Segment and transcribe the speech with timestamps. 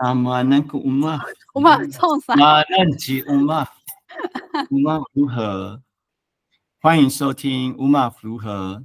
[0.00, 1.20] 什么那个乌马？
[1.54, 2.36] 乌马冲啥？
[2.36, 3.66] 马嫩吉乌马，
[4.70, 5.80] 乌马如何？
[6.80, 8.84] 欢迎收听乌马如何。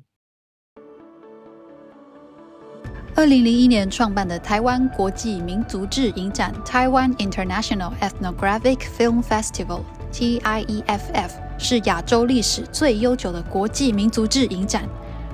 [3.15, 14.89] 二零零一年创办的台湾国际民族志影展 （Taiwan International Ethnographic Film Festival，TIEFF） 是亚洲历史最悠久的国际民族志影展。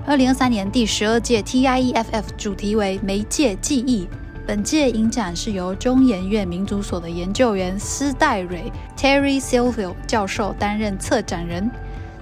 [0.06, 4.06] 二零二三年第十二届 TIEFF 主题为“媒介记忆”。
[4.50, 8.64] 本届影展是由中研院民族所的研究员施戴蕊
[8.98, 11.70] （Terry Silvio） 教授担任策展人。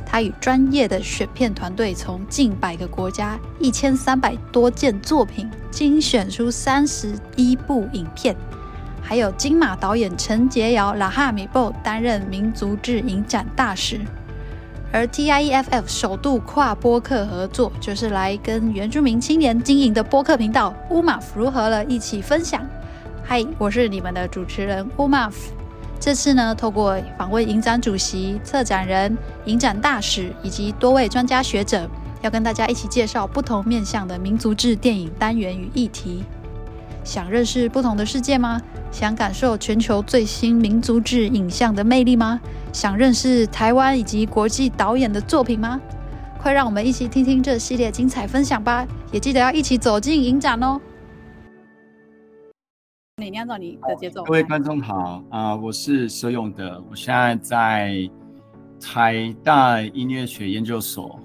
[0.06, 8.36] 他与专业的选片团队从近百个国家一千三百多件作品精选出三十一部影片，
[9.02, 14.02] 还有金马导演陈洁瑶 Lahamibo 担任民族志影展大使。
[14.92, 22.66] 而 TIEFF 首度跨播客合作，就是来跟原住民青年经营的播客频道 U M A F 如何了一起分享。
[23.24, 25.52] 嗨，我是你们的主持人 U M A F。
[26.00, 31.90] 这次呢，透过访问影展主席、策展人、影展大使以及多位专家学者，
[32.22, 36.24] 要跟大家一起介绍不同面向的民族志电影单元与议题。
[37.08, 38.62] 想认识不同的世界吗？
[38.92, 42.38] 想感受全球最新民族志影像的魅力吗？
[42.74, 45.80] 想认识台湾以及国际导演的作品吗？
[46.38, 48.86] 快让我们一起听听这系列精彩分享吧！
[49.14, 50.82] 也记得要一起走进影展哦。
[53.16, 54.22] 你按照你的节奏。
[54.26, 58.10] 各位观众好啊，呃，我是佘永德，我现在在
[58.82, 61.18] 台大音乐学研究所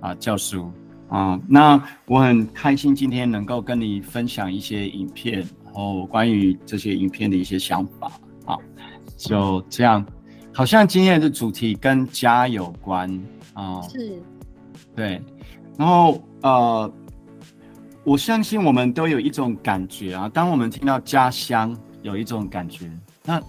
[0.00, 0.72] 啊，呃，教书。
[1.10, 8.12] 啊、嗯，那我很开心今天能够跟你分享一些影片，然后关于这些影片的一些想法
[8.46, 8.56] 啊，
[9.16, 10.06] 就这样，
[10.54, 13.10] 好像今天的主题跟家有关
[13.54, 14.22] 啊，是，
[14.94, 15.20] 对，
[15.76, 16.92] 然后呃，
[18.04, 22.88] 我相信我们都有一种感觉啊，当我们听到家乡有一种感觉，
[23.24, 23.42] 那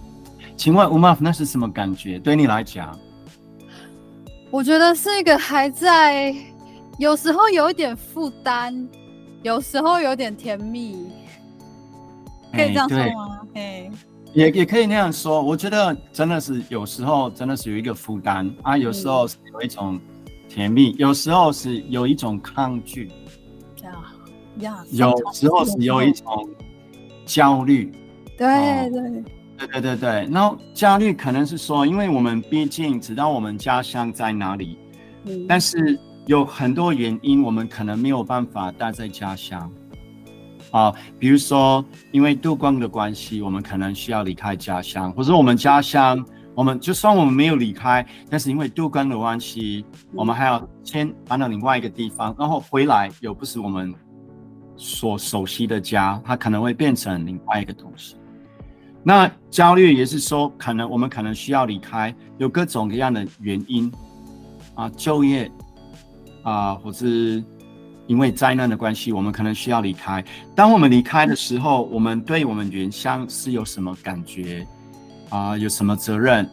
[0.56, 2.18] 请问 Umav 那是什么感觉？
[2.18, 2.98] 对你来讲？
[4.50, 6.34] 我觉得是一个还在。
[7.02, 8.86] 有时候有一点负担，
[9.42, 11.08] 有时候有点甜蜜，
[12.52, 13.40] 可以这样说吗？
[13.54, 13.90] 哎，
[14.34, 15.42] 也也可以那样说。
[15.42, 20.00] 我觉得真的是有时候真的是有一个负担啊，有时候是有一种
[20.48, 23.10] 甜蜜，嗯、有时候是有一种抗拒，
[23.82, 23.92] 呀
[24.58, 26.48] 呀，有时候是有一种
[27.26, 27.90] 焦虑。
[28.38, 28.46] 对
[28.90, 29.24] 对
[29.58, 34.78] 对对对对，然后焦虑可能是说，因为我们毕竟知道我们家乡在哪里，
[35.24, 35.98] 嗯、但是。
[36.26, 39.70] 有很多原因，我们可能没有办法待在家乡，
[40.70, 46.24] 啊，比如说因为杜光的关系，我们可能需要离开家乡，或者我们家乡，
[46.54, 53.92] 我们就算我们没有离开，但是因为杜光的关系，我们还要先搬到另外一个地方，然后回来又不是我们
[54.76, 58.16] 所熟悉的家，它可能会变成另外一个东西。
[59.02, 63.90] 那焦虑也是说，可能我们可能需要离开，有各种各样的原因，
[64.76, 65.50] 啊，就业。
[66.42, 67.42] 啊，或是
[68.06, 70.24] 因为灾难的关系，我们可能需要离开。
[70.54, 74.66] 当我们离开的时候，我们对我们原乡是有什么感觉？
[75.30, 76.48] 啊，有什么责任？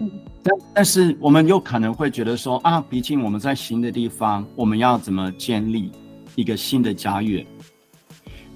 [0.00, 0.10] 嗯，
[0.42, 5.92] 但但是我们又可能会觉得说啊，毕竟我们在新的地方，我们要怎么建立
[6.34, 7.44] 一个新的家园？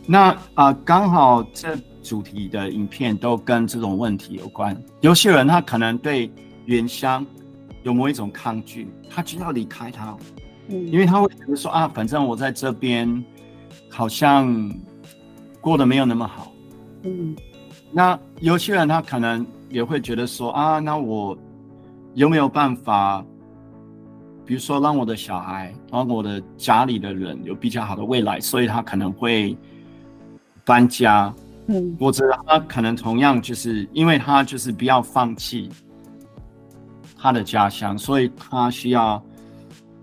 [0.07, 4.75] 那啊，刚好这主题的影片都跟这种问题有关。
[5.01, 6.31] 有些人他可能对
[6.65, 7.27] 原乡
[7.83, 10.17] 有某一种抗拒，他就要离开他。
[10.69, 13.25] 因为他会觉得说啊，反正我在这边
[13.89, 14.73] 好像
[15.61, 16.53] 过得没有那么好。
[17.05, 17.37] 嗯，
[17.93, 21.39] 那有些人他可能也会觉得说啊，那我
[22.15, 23.25] 有没有办法，
[24.45, 29.57] 比如说让我的小孩，让我的家里的人有比较好的未来，所以他可能会
[30.65, 31.33] 搬家。
[31.69, 35.69] 嗯，或者他可能同样就是因为他就是不要放弃
[37.17, 39.23] 他的家乡，所以他需要。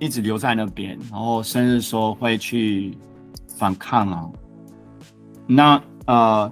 [0.04, 2.98] 一直留在那边，然后甚至说会去
[3.56, 4.30] 反抗啊。
[5.48, 6.52] 那呃，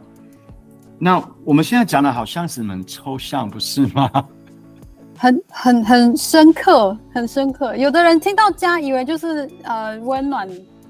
[0.98, 4.10] 那我们现在讲的好像是很抽象，不是吗？
[5.18, 7.76] 很很很深刻，很深刻。
[7.76, 10.50] 有的人听到家，以为就是呃温暖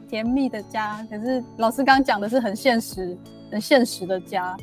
[0.09, 3.17] 甜蜜的家，可是老师刚讲的是很现实、
[3.51, 4.55] 很现实的家。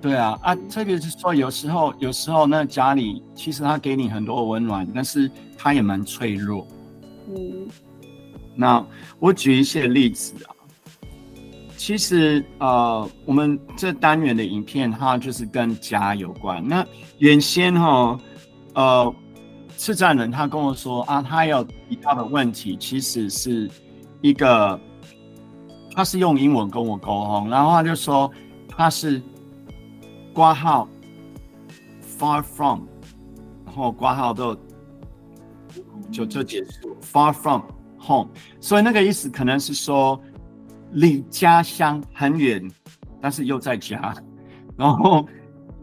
[0.00, 6.66] 对啊，啊，特别是说有时候，有时候那家里其实他给你很多温暖，但是他也蛮脆弱。
[7.28, 7.68] 嗯，
[8.54, 8.84] 那
[9.18, 10.54] 我举一些例子啊。
[11.76, 16.66] 其实呃，我们这单元的影片它就是跟家有关。
[16.66, 16.84] 那
[17.18, 18.18] 原先哈，
[18.74, 19.14] 呃，
[19.76, 23.70] 策展人他跟我说啊，他有提到的问题，其实是
[24.22, 24.78] 一个，
[25.94, 28.28] 他是用英文跟我沟通，然后他就说
[28.68, 29.22] 他是
[30.34, 30.88] 挂号
[32.18, 32.80] far from，
[33.64, 34.52] 然后挂号都
[36.10, 37.62] 就就结束 far from
[37.98, 38.28] home，
[38.60, 40.20] 所以那个意思可能是说
[40.92, 42.66] 离家乡很远，
[43.20, 44.14] 但是又在家。
[44.76, 45.26] 然后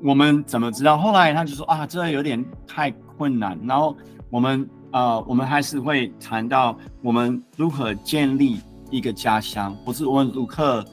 [0.04, 0.98] 我们怎么知道？
[0.98, 3.60] 后来他就说啊，这有点太困难。
[3.66, 3.96] 然后
[4.30, 10.84] 我们呃，我们还是会谈到我们如何建立一个家乡，不是我们如何。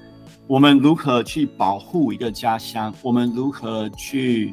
[0.49, 2.93] 我们如何去保护一个家乡？
[3.01, 4.53] 我们如何去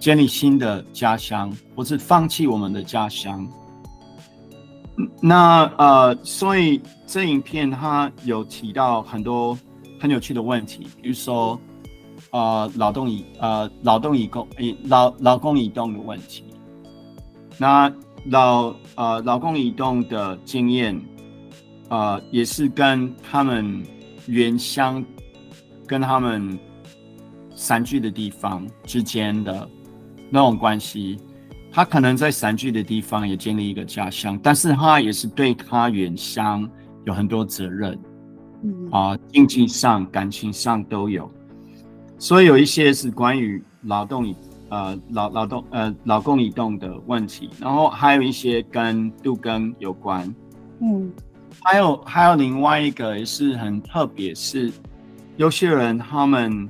[0.00, 3.46] 建立新的家乡，或是放弃我们的家乡？
[5.20, 9.56] 那呃，所以这影片它有提到很多
[10.00, 11.60] 很有趣的问题，比如说
[12.30, 16.42] 呃，劳动移呃，劳动移工移劳劳工移动的问题。
[17.58, 17.92] 那
[18.24, 21.00] 劳呃，劳工移动的经验
[21.88, 23.84] 呃，也是跟他们。
[24.26, 25.04] 原乡
[25.88, 26.56] 跟他们
[27.52, 29.68] 散居的地方之间的
[30.30, 31.18] 那种关系，
[31.72, 36.68] 他可能在散居的地方也建立一个家乡，但是他也是对他原乡
[37.04, 37.98] 有很多责任，
[38.62, 38.88] 嗯。
[38.90, 41.30] 啊，经济上、感情上都有，
[42.18, 44.34] 所以有一些是关于劳动移
[44.68, 50.34] 呃劳劳动呃劳工移动的问题，然后还有一些跟杜根有关，
[50.80, 51.10] 嗯。
[51.62, 54.72] 还有还有另外一个也是很特别，是
[55.36, 56.66] 有些人他们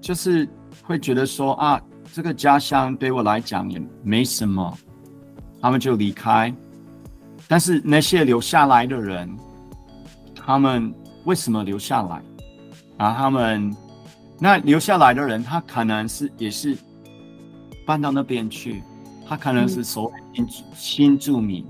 [0.00, 0.46] 就是
[0.84, 1.80] 会觉得说啊，
[2.14, 4.78] 这个家乡对我来讲也没什么，
[5.60, 6.54] 他们就离开。
[7.48, 9.28] 但是那些留下来的人，
[10.32, 10.94] 他们
[11.24, 12.22] 为什么留下来？
[12.98, 13.74] 啊，他们
[14.38, 16.78] 那留下来的人，他可能是也是
[17.84, 18.80] 搬到那边去，
[19.28, 21.66] 他可能是所谓新新住民。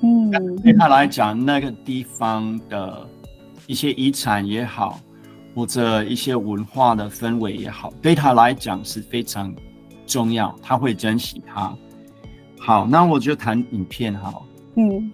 [0.00, 0.30] 嗯，
[0.62, 3.04] 对他来讲，那个地方的
[3.66, 5.00] 一些遗产也好，
[5.56, 9.52] 或者一些文化的氛围也好，对他来讲是非常
[10.06, 11.74] 重要，他会珍惜它。
[12.60, 14.46] 好，那我就谈影片好。
[14.74, 15.10] 嗯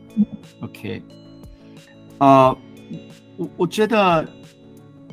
[0.60, 1.00] ，OK，
[2.18, 2.56] 呃，
[3.36, 4.28] 我我觉得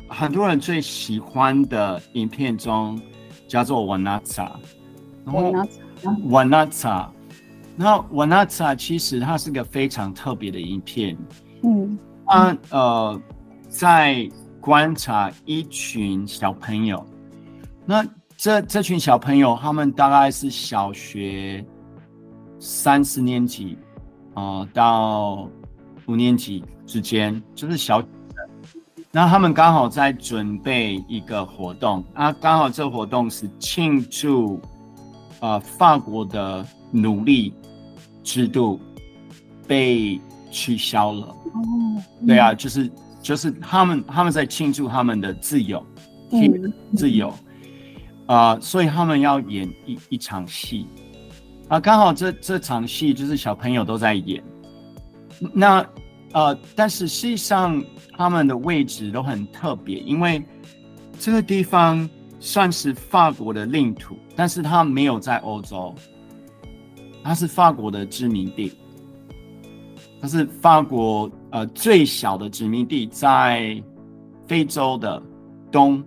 [0.07, 2.99] 很多人最喜欢的影片中
[3.47, 4.59] 叫做瓦纳查，
[5.25, 5.63] 瓦纳
[6.01, 7.13] 查，瓦纳查。
[7.75, 11.15] 那瓦纳查其实它是个非常特别的影片，
[11.61, 13.21] 嗯，它呃
[13.69, 14.27] 在
[14.61, 17.05] 观察一群小朋友，
[17.85, 18.05] 那
[18.37, 21.65] 这这群小朋友他们大概是小学
[22.59, 23.77] 三四年级
[24.33, 25.49] 啊、呃、到
[26.05, 28.03] 五年级之间，就是小，
[29.11, 34.59] 那他们刚好在准备一个活动，啊，刚好这个活动是庆祝
[35.39, 37.53] 呃法国的奴隶
[38.23, 38.79] 制度
[39.67, 40.19] 被
[40.51, 41.27] 取消了。
[41.27, 42.89] 哦，对啊，就是
[43.21, 45.85] 就是他们他们在庆祝他们的自由，
[46.31, 47.29] 嗯、自由
[48.25, 50.87] 啊、呃，所以他们要演一一场戏
[51.67, 54.43] 啊，刚好这这场戏就是小朋友都在演。
[55.53, 55.85] 那
[56.33, 57.83] 呃，但是实际上
[58.17, 60.43] 他们的位置都很特别，因为
[61.19, 65.93] 这个地方算是法国的领土，但是他没有在欧洲。
[67.21, 68.71] 它是法国的殖民地，
[70.21, 73.81] 它是法国呃最小的殖民地，在
[74.47, 75.21] 非洲的
[75.71, 76.03] 东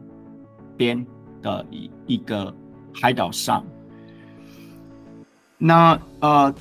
[0.77, 1.05] 边
[1.41, 2.55] 的一一个
[2.93, 3.65] 海岛上。
[5.59, 6.53] 那呃，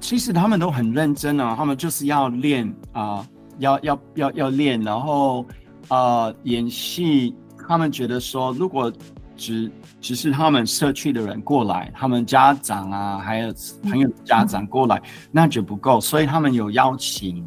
[0.00, 3.26] 其实他们都很认真啊，他们就是要练啊、
[3.58, 5.44] 要要要要练，然后
[5.88, 7.34] 呃演戏。
[7.68, 8.92] 他们觉得说，如果
[9.36, 15.00] 只只是他们社区的人过来，他们家长啊，还有朋友家长过来，
[15.30, 17.46] 那就不够，所以他们有邀请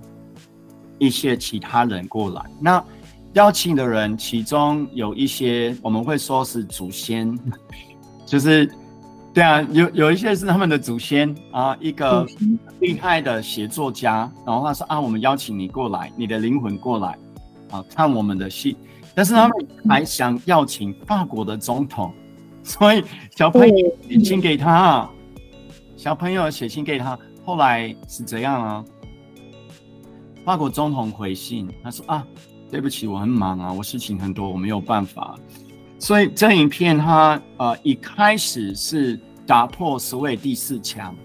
[0.98, 2.42] 一些其他人过来。
[2.60, 2.84] 那
[3.34, 7.38] 邀请的人，其中有一些我们会说是祖先，
[8.26, 8.70] 就是
[9.34, 12.26] 对啊，有有一些是他们的祖先啊，一个
[12.80, 17.18] 厉害的写作家，然后他说啊，我们邀请你过来，你的灵魂过来
[17.72, 18.78] 啊，看我们的戏。
[19.14, 22.14] 但是他们还想邀请法国的总统，
[22.64, 23.04] 所以
[23.36, 23.76] 小朋友
[24.08, 25.10] 写信给他，
[25.98, 27.18] 小朋友写信给他。
[27.46, 28.86] 后来是怎样啊，
[30.46, 32.26] 法国总统回信，他说啊，
[32.70, 35.36] 对不起，我很忙啊，我事情很多，我没有办法。
[35.98, 41.16] 所以这影片它呃一开始是打破所谓第四强。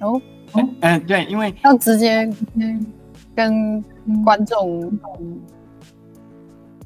[0.00, 0.22] 哦，
[0.54, 2.30] 嗯、呃，对，因为要直接
[3.34, 3.84] 跟
[4.24, 4.90] 观众。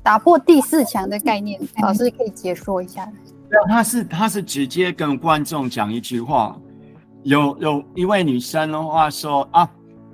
[0.03, 3.11] 打破第四强的概念，老师可以解说一下。
[3.49, 6.59] 对，他是他是直接跟观众讲一句话。
[7.23, 9.67] 有有一位女生的话说啊，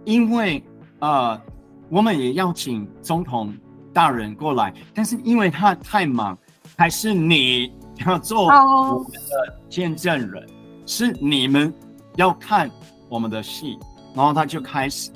[0.05, 0.63] 因为
[1.01, 1.41] 呃，
[1.89, 3.55] 我们也邀请总统
[3.93, 6.39] 大人过来，但是因为他太忙，
[6.77, 7.73] 还是你
[8.07, 10.47] 要做我们的见证人？
[10.87, 11.73] 是你们
[12.17, 12.71] 要看
[13.09, 13.79] 我们的戏。
[14.13, 15.09] 然后他就开始，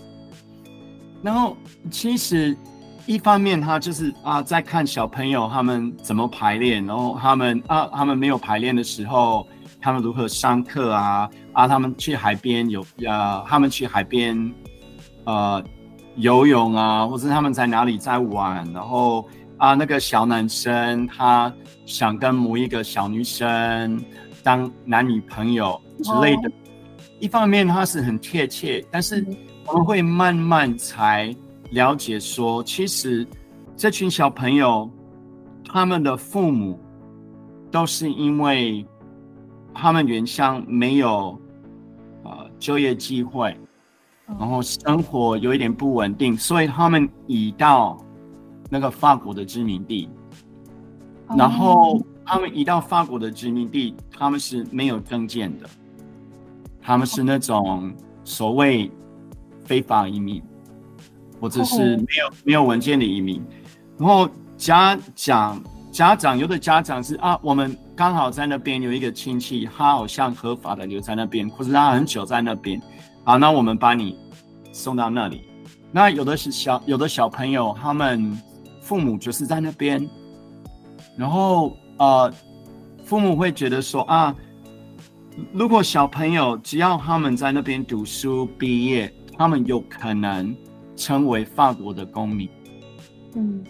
[1.20, 1.56] 然后
[1.90, 2.56] 其实
[3.06, 9.44] 一方面他就是啊，在看小朋友他们怎么排练，然后他们啊，他们没有排练的时候，
[9.80, 14.54] 他们如何上课啊啊，他们去海边有呃，他们去海边
[15.24, 15.62] 呃
[16.16, 19.28] 游泳啊，或者他们在哪里在玩，然后。
[19.56, 21.50] 啊，那个小男生他
[21.86, 24.04] 想跟某一个小女生
[24.42, 26.42] 当男女朋友之类的。
[26.42, 26.52] Oh.
[27.20, 29.24] 一方面他是很贴切，但是
[29.66, 31.34] 我们会慢慢才
[31.70, 33.26] 了解说，其实
[33.76, 34.90] 这群小朋友
[35.64, 36.78] 他们的父母
[37.70, 38.84] 都是因为
[39.72, 41.40] 他们原乡没有
[42.24, 43.56] 呃就业机会，
[44.26, 47.98] 然后生活有一点不稳定，所以他们移到。
[48.70, 50.08] 那个法国的殖民地，
[51.36, 55.68] 然后他们移到法国的殖民地，他们是没有证件的，
[56.82, 58.90] 他们是那种所谓
[59.64, 60.42] 非法移民，
[61.38, 63.40] 或者是没有没有文件的移民。
[63.98, 65.62] 然后家长
[65.92, 72.80] 家长有的家长是啊，我们刚好在那边有一个亲戚，他好像合法的留在那边，或者他很久在那边，
[73.24, 74.16] 好，那我们把你
[74.72, 75.42] 送到那里。
[75.90, 78.36] 那有的是小有的小朋友，他们。
[78.84, 80.06] 父母就是在那边，
[81.16, 82.30] 然后呃，
[83.02, 84.36] 父母会觉得说啊，
[85.54, 90.54] 如果小朋友只要他们在那边读书毕业，他们有可能
[90.96, 92.46] 成为法国的公民。
[93.36, 93.64] 嗯，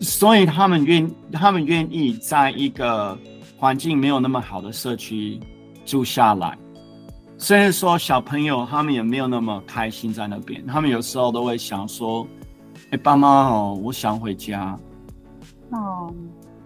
[0.00, 3.16] 所以他们愿他们愿意在一个
[3.56, 5.38] 环境没有那么好的社区
[5.86, 6.58] 住下来。
[7.44, 12.26] 虽然说小朋友他们也没有那么开心在那边，他们有时候都会想说。
[12.90, 14.78] 哎，爸妈哦，我想回家。
[15.70, 16.10] 哦，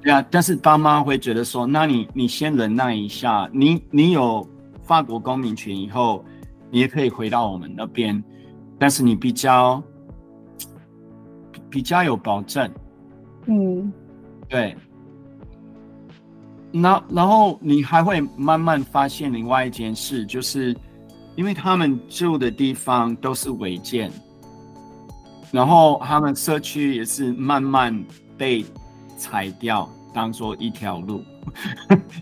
[0.01, 4.49] 对啊，但是爸妈会觉得说，那你你先忍耐一下，你你有
[4.85, 6.25] 法国公民权以后，
[6.71, 8.23] 你也可以回到我们那边，
[8.79, 9.83] 但是你比较
[11.69, 12.71] 比较有保证。
[13.47, 13.93] 嗯，
[14.49, 14.77] 对。
[16.71, 20.77] 那然后你还会慢慢发现另外一件事，就是
[21.37, 24.11] 因为他们住的地方都是违建。
[25.51, 28.05] 然后他们社区也是慢慢
[28.37, 28.65] 被
[29.17, 31.25] 裁掉，当做一条路，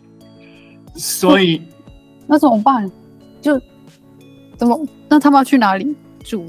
[0.95, 1.61] 所以
[2.27, 2.89] 那怎么办？
[3.41, 3.61] 就
[4.57, 4.87] 怎么？
[5.09, 6.47] 那他们要去哪里住？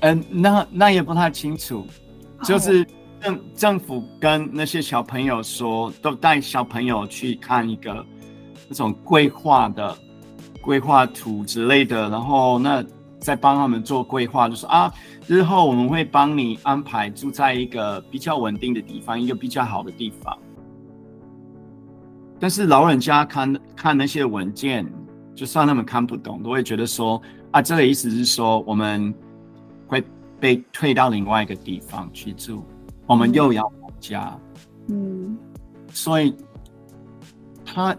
[0.00, 1.86] 嗯、呃，那那也不太清楚。
[2.42, 2.86] 就是
[3.24, 8.04] 政政府跟那些小朋友说，都带小朋友去看一个
[8.68, 9.96] 那种规划的
[10.60, 12.84] 规划图之类的，然后那。
[13.20, 14.92] 再帮他们做规划，就说啊，
[15.26, 20.36] 日后我们会帮你安排住在一个比较稳定的地方，一个比较好的地方。
[22.38, 24.86] 但是老人家看看那些文件，
[25.34, 27.18] 就算他们看不懂，都会觉得说
[27.50, 29.14] 啊，这个意思是说我们
[29.86, 30.04] 会
[30.38, 32.62] 被退到另外一个地方去住，
[33.06, 34.38] 我们又要回家。
[34.88, 35.36] 嗯，
[35.92, 36.34] 所以
[37.64, 37.96] 他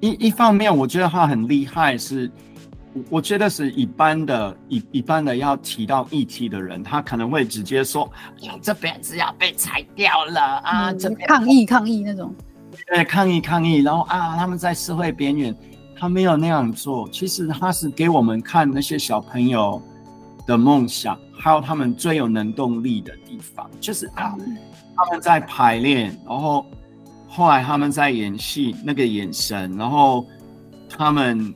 [0.00, 2.30] 一一方面，我觉得他很厉害是。
[3.10, 8.10] 我觉得是一般的，一一般的要提到议题的人，他可能会直接说
[8.60, 12.34] ：“这边子要被裁掉了啊！”这边抗议抗议那种，
[12.88, 15.54] 对，抗议抗议，然后啊，他们在社会边缘，
[15.96, 17.08] 他没有那样做。
[17.10, 19.80] 其实他是给我们看那些小朋友
[20.44, 24.36] 的梦想，还有他们最有能动力的地方，就是啊，
[24.96, 26.66] 他们在排练，然后
[27.28, 30.26] 后来他们在演戏，那个眼神，然后
[30.88, 31.54] 他们。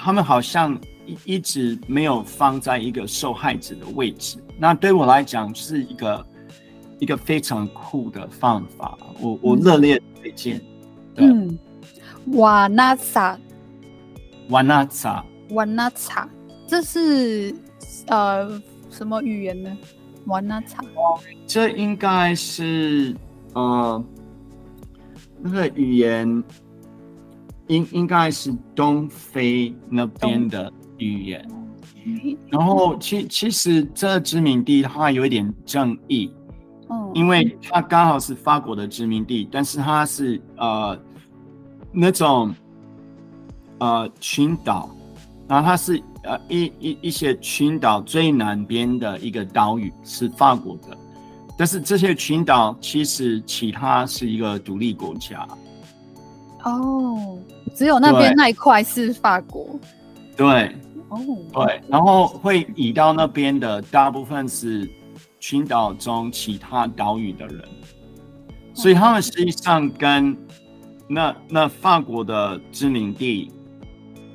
[0.00, 6.26] 他们好像一一直没有放在一个受害者的位置，那对我来讲是一个
[7.00, 10.62] 一个非常酷的方法，我我热烈推荐。
[11.16, 11.58] 嗯，
[12.34, 13.36] 瓦纳萨，
[14.50, 16.28] 瓦纳萨，瓦纳萨，
[16.64, 17.52] 这是
[18.06, 19.76] 呃什么语言呢？
[20.26, 20.84] 玩那场？
[20.94, 23.14] 哦，这应该是
[23.54, 24.02] 呃
[25.40, 26.42] 那个语言。
[27.68, 31.46] 应应该是东非那边的语言，
[32.48, 36.32] 然后其其实这殖民地它有一点争议，
[37.12, 40.98] 因为它刚好是法国的殖民地，但是它是呃
[41.92, 42.54] 那种
[43.80, 44.88] 呃群岛，
[45.46, 50.96] 然后它是呃一一一些群岛最南边的一个岛屿是法国的，
[51.56, 55.48] 但是这些群岛其实其他是一个独立国家。
[56.64, 57.38] 哦，
[57.74, 59.78] 只有那边那一块是法国。
[60.36, 60.76] 对，
[61.08, 61.18] 哦，
[61.52, 64.88] 对，然后会移到那边的大部分是
[65.40, 67.64] 群岛中其他岛屿的人。
[68.74, 70.36] 所以他们实际上跟
[71.08, 73.50] 那那法国的殖民地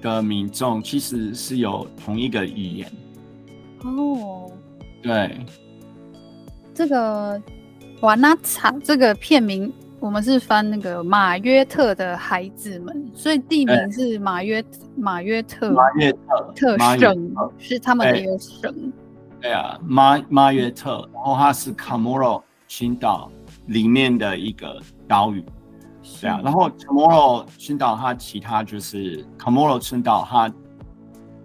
[0.03, 2.91] 的民众其实是有同一个语言。
[3.83, 4.51] 哦，
[5.01, 5.45] 对，
[6.73, 7.41] 这个
[8.01, 14.63] 瓦纳查这个片名，我们是翻那个马约特的孩子们，所以地名是马约
[14.95, 18.93] 马约特马约特特省，是他们的一个省。
[19.41, 23.29] 对啊，马马约特，然后它是卡莫罗群岛
[23.67, 25.43] 里面的一个岛屿。
[26.21, 30.53] 对啊，然后卡莫罗群岛它其他就是卡莫罗群岛它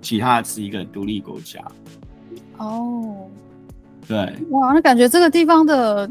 [0.00, 1.60] 其他是一个独立国家。
[2.58, 3.28] 哦，
[4.06, 4.16] 对，
[4.50, 6.10] 哇，那感觉这个地方的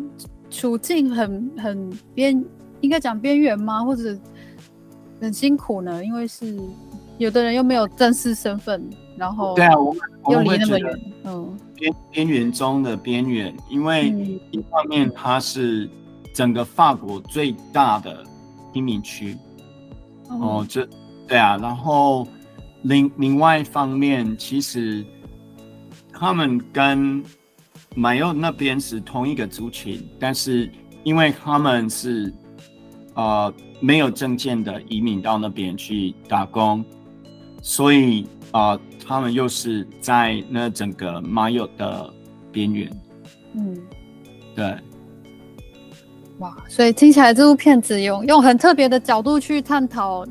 [0.49, 2.43] 处境很很边，
[2.81, 3.83] 应该讲边缘吗？
[3.83, 4.17] 或者
[5.19, 6.03] 很辛苦呢？
[6.03, 6.57] 因为是
[7.17, 9.99] 有的人又没有正式身份，然后对啊，我们
[10.29, 14.09] 又离那么远，嗯，边边缘中的边缘，因为
[14.51, 15.89] 一方面它是
[16.33, 18.23] 整个法国最大的
[18.73, 19.37] 贫民区，
[20.29, 20.87] 哦，这
[21.27, 22.27] 对啊，然后
[22.83, 25.05] 另另外一方面，其实。
[26.19, 27.23] 他们跟
[27.95, 30.67] 马友那边是同一个族群，但是
[31.03, 32.33] 因为他们是
[33.13, 36.83] 呃没有证件的移民到那边去打工，
[37.61, 42.11] 所以啊、呃，他们又是在那整个马友的
[42.51, 42.89] 边缘。
[43.53, 43.77] 嗯，
[44.55, 44.75] 对。
[46.39, 50.25] 哇，所以听起来这部片子用用很特别的角度去探讨。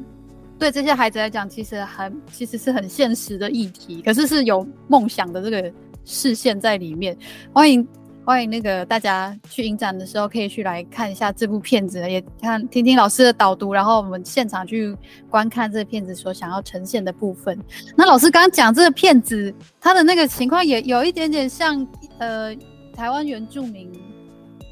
[0.58, 5.70] 对这些孩子来讲，其实还其实是很现实的议题，可是是有梦想的这个
[6.04, 7.14] 视线在里面。
[7.52, 7.86] 欢迎
[8.24, 14.96] 欢迎那个大家去影展的时候，可以去来看一下这部片子，也看听听老师的导读，然后我们现场去
[15.28, 17.58] 观看这个片子所想要呈现的部分。
[17.94, 21.86] 那老师刚刚讲这个片子，他的那个情况也有一点点像
[22.18, 22.56] 呃
[22.94, 23.92] 台湾原住民。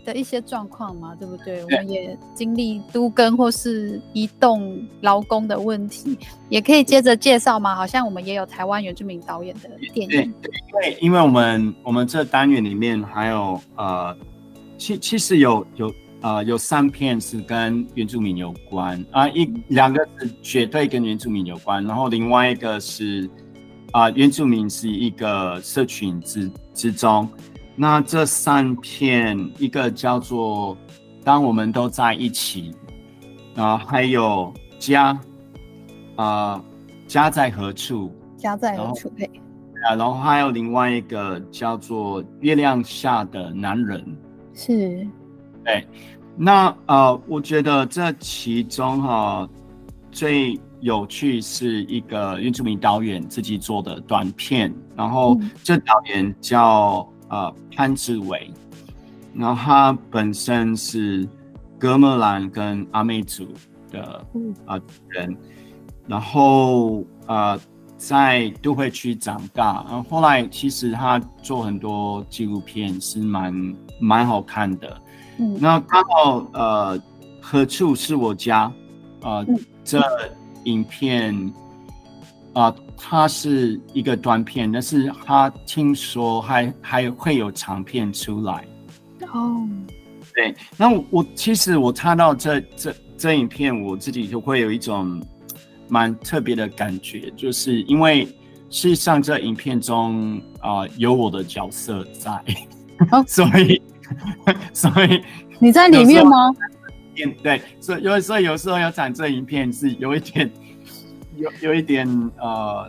[0.04, 1.64] 的一些状况嘛，对不对？
[1.64, 7.74] 我们也经历都更或是移动劳工的问题，也可以接着介绍嘛。
[7.74, 10.34] 好像我们也有台湾原住民导演的电影。
[10.42, 14.16] 对，因为因为我们我们这单元里面还有呃，
[14.76, 23.28] 其其实有有呃有三片是跟原住民有关啊，一两个是绝对跟原住民有关，然后另外一个是
[23.92, 27.28] 啊、呃，原住民是一个社群之之中。
[27.76, 30.76] 那这三片，一个叫做
[31.24, 32.72] 《当我们都在一起》，
[33.60, 35.08] 啊，还有家，
[36.14, 36.64] 啊、呃，
[37.08, 38.14] 家在何处？
[38.36, 39.08] 家在何处？
[39.16, 39.26] 对
[39.84, 44.00] 啊，然后还有另外一个叫做《月亮下的男人》。
[44.54, 45.04] 是。
[45.64, 45.84] 对，
[46.36, 49.48] 那呃，我觉得这其中哈、啊，
[50.12, 57.04] 最有趣是一个原住民导演自己做的短片，然后这导演叫。
[57.28, 58.50] 呃，潘志伟，
[59.34, 61.28] 然后他本身是
[61.78, 63.48] 哥莫兰跟阿美族
[63.90, 64.26] 的
[64.66, 65.36] 呃人，
[66.06, 67.58] 然后呃
[67.96, 75.00] 在都会区长大，然后后来其实他做很多纪录片是蛮蛮好看的。
[75.38, 77.02] 嗯，那刚好呃
[77.40, 78.72] 何处是我家？
[79.22, 79.46] 呃，
[79.82, 80.00] 这
[80.64, 81.52] 影片。
[82.56, 88.64] 啊、呃，它是一个短片，但是他听说还还会有长片出来。
[89.32, 89.68] 哦，
[90.34, 95.22] 对，那我，我其实我看到这这这影片，我自己就会有一种
[95.88, 98.26] 蛮特别的感觉，就是因为
[98.70, 102.30] 实际上这影片中啊、呃、有我的角色在，
[103.10, 103.82] 哦、 所以
[104.72, 105.22] 所以
[105.58, 106.54] 你在里面吗？
[107.42, 110.50] 对，所以有所以有时候要讲这影片是有一点。
[111.36, 112.06] 有有一点
[112.38, 112.88] 呃，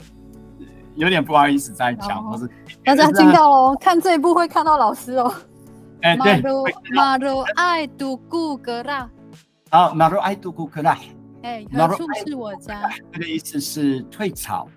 [0.95, 2.49] 有点不好意思在讲，或是
[2.83, 5.33] 大家听到哦，看这一部会看到老师哦。
[6.01, 6.41] 哎，对，
[6.93, 9.09] 马路爱杜古格拉。
[9.69, 10.97] 好，马路爱杜古格拉。
[11.41, 12.89] 哎，何处是我家？
[13.11, 14.67] 这个意思是退潮，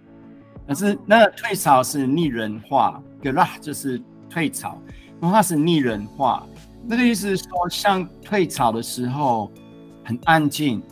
[0.67, 4.79] 可是那个退潮是拟人化，格拉就是退潮，
[5.21, 6.47] 文化是拟人化，
[6.85, 9.51] 那个意思是说，像退潮的时候
[10.05, 10.83] 很安静。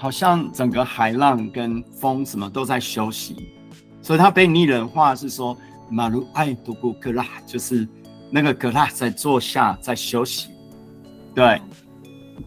[0.00, 3.36] 好像整个海浪跟风什么都在休息，
[4.00, 5.54] 所以它被拟人化是说
[5.90, 7.86] 马路爱杜古格拉，就是
[8.30, 10.48] 那个格拉在坐下在休息，
[11.34, 11.60] 对。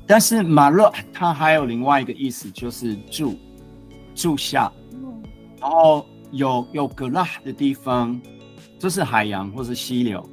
[0.07, 3.37] 但是马路它还有另外一个意思，就是住
[4.15, 4.73] 住下，
[5.61, 8.19] 然后有有格拉的地方，
[8.79, 10.27] 就是海洋或是溪流，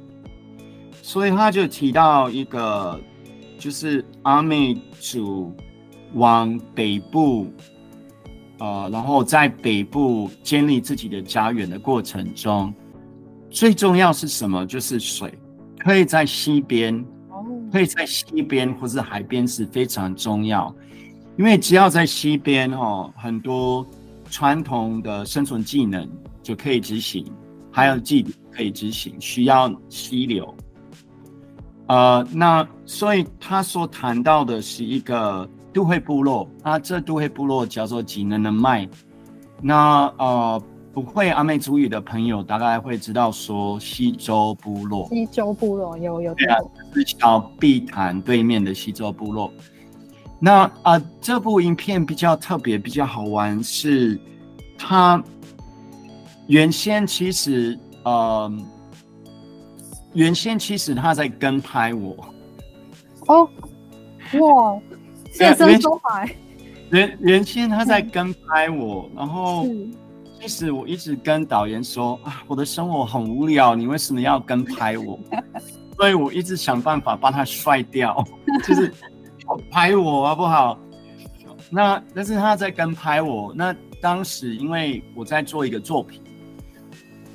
[1.03, 2.99] 所以他就提到一个，
[3.59, 5.55] 就是阿妹主。
[6.13, 7.47] 往北部，
[8.59, 12.73] 呃，然后在北部建立自己的家园的过程中，
[13.49, 14.65] 最重要是什么？
[14.65, 15.33] 就是水，
[15.79, 17.05] 可以在溪边，
[17.71, 20.73] 可以在溪边或是海边是非常重要，
[21.37, 23.85] 因为只要在溪边哦，很多
[24.29, 26.09] 传统的生存技能
[26.43, 27.25] 就可以执行，
[27.71, 30.53] 还有技可以执行，需要溪流。
[31.87, 38.87] 呃，那所以他所谈到的是一个都会部落，那这都会部落叫做吉能的麦，
[39.61, 40.61] 那呃。
[40.93, 45.07] 不会阿美族语的朋友大概会知道说西周部落。
[45.07, 46.35] 西周部落有有。
[46.35, 46.57] 对啊，
[46.93, 49.49] 是小碧潭对面的西周部落。
[50.37, 54.19] 那啊、呃，这部影片比较特别，比较好玩，是
[54.77, 55.23] 它
[56.47, 58.51] 原先其实呃，
[60.11, 62.17] 原先其实他在跟拍我。
[63.27, 63.49] 哦，
[64.41, 64.77] 哇，
[65.31, 66.27] 现身说法。
[66.91, 69.65] 原原先他在跟拍我，嗯、然后。
[70.43, 75.19] 其实我一直跟导演说啊，我的生活很无聊，你为什么要跟拍我？
[75.95, 78.25] 所以我一直想办法把他帅掉，
[78.67, 78.91] 就是
[79.69, 80.79] 拍我好不好？
[81.69, 83.53] 那但是他在跟拍我。
[83.55, 86.19] 那当时因为我在做一个作品，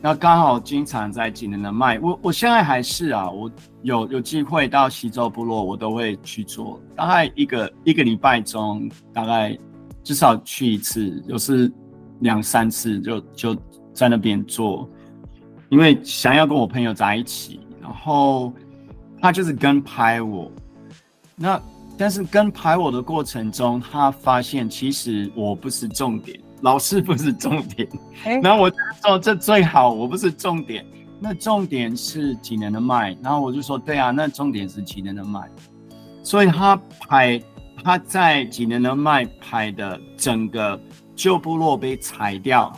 [0.06, 3.50] 那刚好经常在济南的麦，我我现在还是啊，我
[3.82, 9.58] 有有机会到西州部落，我都会去做，大概一个一个礼拜中，大概
[10.04, 11.68] 至少去一次，就是。
[12.20, 13.56] 两三次就就
[13.92, 14.88] 在那边做，
[15.68, 18.50] 因为想要跟我朋友在一起，然后
[19.20, 20.50] 他就是跟拍我。
[21.34, 21.60] 那
[21.96, 27.88] 但是跟拍我的过程中，他发现其实我不是重点，老师不是重点。
[28.24, 30.84] 欸、然后我就说这最好，我不是重点，
[31.20, 33.16] 那重点是几年的麦。
[33.22, 35.40] 然后我就说对啊，那重点是几年的麦。
[36.22, 37.40] 所以他拍
[37.82, 40.80] 他在几年的麦拍的整个。
[41.16, 42.70] 旧部落被拆掉，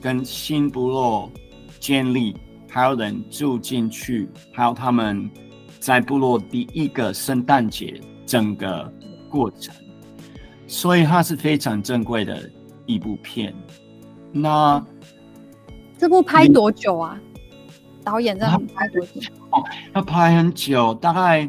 [0.00, 1.30] 跟新部落
[1.78, 2.36] 建立，
[2.68, 5.30] 还有人住进去，还有他们
[5.78, 8.92] 在部落第一个圣诞节整个
[9.28, 9.74] 过程，
[10.66, 12.50] 所以它是非常珍贵的
[12.86, 13.54] 一部片。
[14.32, 14.84] 那
[15.98, 17.20] 这部拍多久啊？
[18.02, 19.20] 导演在拍多久？
[19.50, 21.48] 哦，他拍很久，大概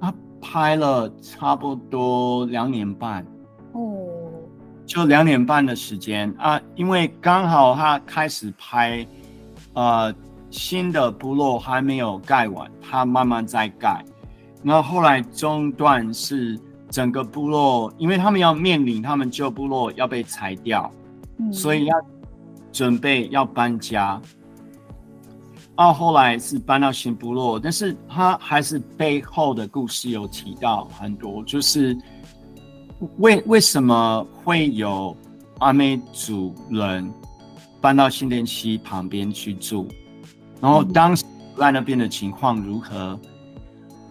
[0.00, 3.26] 他拍了差不多两年半。
[3.72, 4.08] 哦。
[4.86, 9.06] 就两年半的时间啊，因为刚好他开始拍，
[9.74, 10.14] 呃，
[10.50, 14.04] 新的部落还没有盖完，他慢慢在盖。
[14.62, 20.90] 那后来中断是整个部落，因为他们要面临他们旧部落要被裁掉，
[21.38, 21.96] 嗯、所以要
[22.72, 24.20] 准备要搬家。
[25.74, 31.96] 到后来是搬到新部落，但是他还是背后的故事有提到很多，就是。
[33.18, 35.16] 为为什么会有
[35.58, 37.12] 阿美族人
[37.80, 39.88] 搬到新店溪旁边去住？
[40.60, 41.24] 然后当时
[41.58, 43.18] 在那边的情况如何？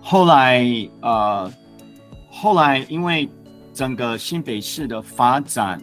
[0.01, 0.65] 后来
[1.01, 1.51] 呃，
[2.29, 3.29] 后来因为
[3.73, 5.81] 整个新北市的发展，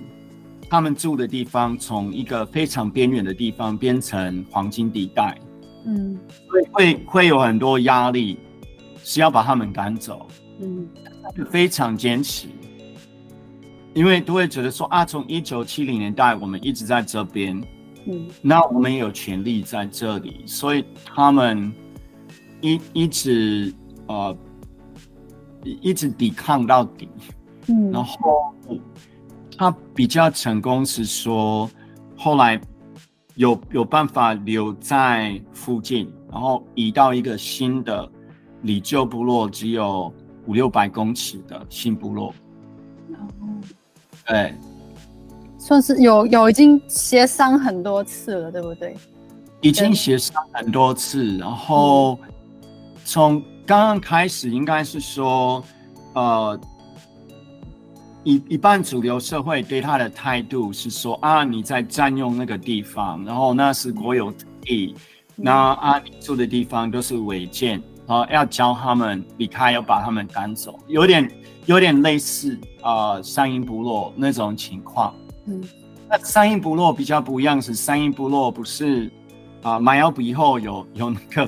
[0.69, 5.39] 他们住的地方从一个非常边缘的地方变成黄金地带，
[5.87, 8.39] 嗯，会会会有很多压力，
[9.03, 10.27] 是要把他们赶走，
[10.61, 10.87] 嗯，
[11.51, 12.49] 非常坚持。
[13.95, 17.61] 因为都会觉得说啊，从一九七零年代我们一直在这边，
[18.07, 21.73] 嗯，那我们也有权利在这里，所以他们
[22.61, 23.73] 一一直
[24.09, 24.37] 呃
[25.63, 27.09] 一直抵抗到底，
[27.69, 28.55] 嗯，然后
[29.57, 31.71] 他比较成功是说，
[32.17, 32.61] 后来
[33.35, 38.09] 有有办法留在附近，然后移到一个新的
[38.63, 40.13] 离旧部落只有
[40.47, 42.35] 五六百公尺的新部落。
[44.27, 44.55] 对，
[45.59, 48.97] 算是有有已经协商很多次了，对不对？
[49.61, 52.17] 已经协商很多次，然后
[53.05, 55.63] 从刚刚开始应该是说，
[56.15, 56.59] 呃，
[58.25, 64.95] 一一半主流社会对他的态度是说啊，你在占用那个地方，然后那是国有地，
[65.37, 67.73] 那啊你住的地方都是违建，
[68.07, 71.31] 然后要教他们离开，要把他们赶走，有点。
[71.67, 75.15] 有点类似啊、呃，山阴部落那种情况。
[75.45, 75.63] 嗯，
[76.09, 79.13] 那山阴部落比较不一样，是山阴部落不是
[79.61, 81.47] 啊，马耀以后有有那个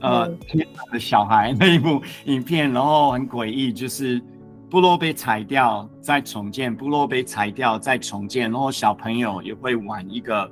[0.00, 4.20] 呃天上的小孩那一部影片，然后很诡异，就是
[4.68, 10.50] 部落被拆掉再重建，部落被拆掉再重建，然后小朋友也会玩一个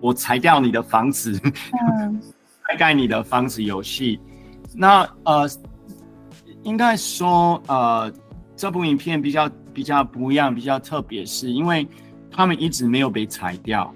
[0.00, 1.40] 我拆掉你的房子，
[1.98, 2.20] 嗯，
[2.68, 4.20] 拆盖你的房子游戏。
[4.74, 5.48] 那呃。
[6.62, 8.12] 应该说，呃，
[8.54, 11.88] 这部影片比较比较不一样，比较特别，是因为
[12.30, 13.90] 他们一直没有被裁掉，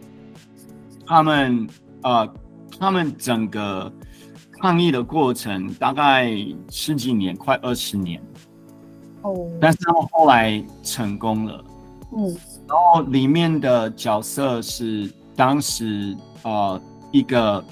[1.06, 1.68] 他们
[2.02, 2.34] 呃，
[2.80, 3.92] 他们整个
[4.64, 6.34] 抗议的过程大概
[6.70, 8.18] 十几年，快二十年。
[9.20, 11.62] 哦，但是他们后来成功了。
[12.16, 12.34] 嗯，
[12.66, 16.80] 然后里面的角色是当时呃
[17.12, 17.62] 一个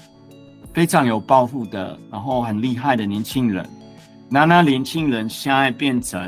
[0.71, 3.67] 非常有抱负的，然后很厉害的年轻人。
[4.29, 6.21] 那那年轻人现在变成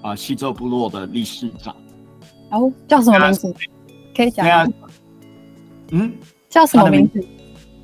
[0.00, 1.76] 啊、呃、西周部落的理事长。
[2.52, 3.54] 哦，叫什么名字？
[4.16, 4.46] 可以讲。
[4.46, 4.66] 对啊。
[5.90, 6.10] 嗯，
[6.48, 7.22] 叫什么名字？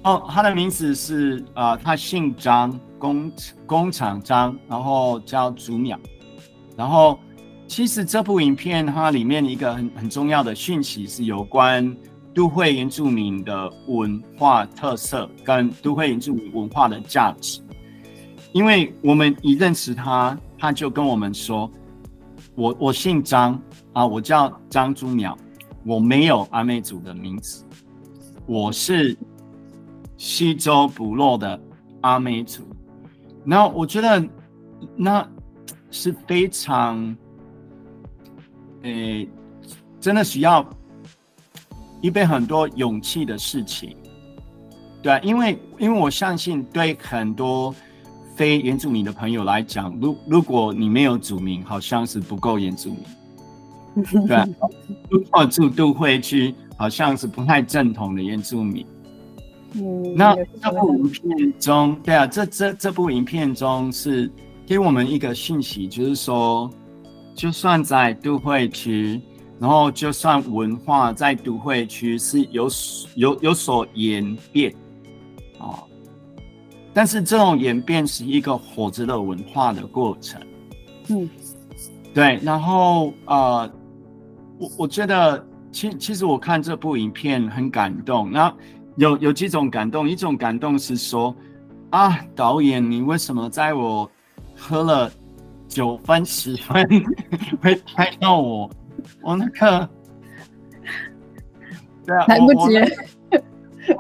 [0.03, 3.31] 哦，他的名字是啊、呃，他姓张，工
[3.67, 5.99] 工厂张，然后叫祖淼。
[6.77, 7.19] 然后，
[7.69, 11.95] 其实这部影片它里面一个很很重要的讯息是有关
[12.35, 17.61] 都会原住民的文化特色跟都会原住民文化的价值。
[18.53, 21.71] 因为我们一认识他，他就跟我们说
[22.57, 23.61] ：“我我姓张
[23.93, 25.37] 啊，我叫张祖淼，
[25.85, 27.65] 我没有阿美族的名字，
[28.47, 29.17] 我是
[30.21, 31.59] 西周部落的
[32.03, 32.63] 阿美族。”
[33.47, 34.23] 然后我觉得
[34.95, 35.27] 那。
[35.93, 37.05] 是非常，
[38.83, 39.29] 诶、欸，
[39.99, 40.65] 真的需要
[42.01, 43.97] 预备很多勇气的事情，
[45.03, 47.75] 对，因为因为我相信，对很多
[48.37, 52.91] 非原住民的朋友来讲，如如果你没有族名，好像是不够原住
[53.97, 54.37] 民，对，
[55.11, 58.87] 如果住都会区，好像是不太正统的原住民。
[59.73, 64.31] 嗯，那这部影片中，对啊，这这这部影片中是。
[64.67, 66.71] 给我们一个讯息，就是说，
[67.35, 69.21] 就算在都会区，
[69.59, 72.69] 然后就算文化在都会区是有
[73.17, 74.73] 有有所演变
[75.59, 75.83] 啊，
[76.95, 80.41] 但是这种演变是一个活着的文化的过程。
[81.09, 81.29] 嗯，
[82.15, 82.39] 对。
[82.41, 83.69] 然后呃，
[84.57, 88.31] 我我觉得，其其实我看这部影片很感动。
[88.31, 88.55] 那
[88.97, 91.35] 有有几种感动，一种感动是说，
[91.91, 94.11] 啊，导演，你为什么在我
[94.57, 95.11] 喝了
[95.69, 96.87] 九分十分
[97.63, 98.71] 会拍到我，
[99.23, 99.89] 我那个，
[102.05, 102.79] 对啊，来不及。
[102.79, 102.87] 了，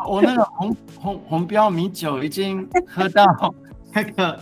[0.04, 3.24] 我，我那个红红红标米酒已经喝到
[3.94, 4.38] 那个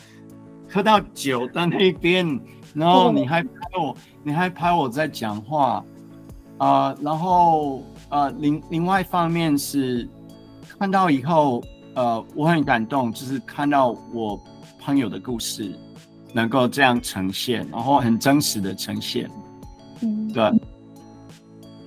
[0.68, 2.40] 喝到酒的那边，
[2.74, 5.84] 然后你还拍我，你还拍我在讲话
[6.58, 10.08] 啊，呃，然后呃，另另外一方面是
[10.78, 11.62] 看到以后，
[11.94, 14.40] 呃，我很感动，就是看到我
[14.80, 15.72] 朋友的故事。
[16.34, 19.28] 能够这样呈现，然后很真实的呈现，
[20.02, 20.44] 嗯，对，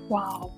[0.10, 0.50] 哇哦，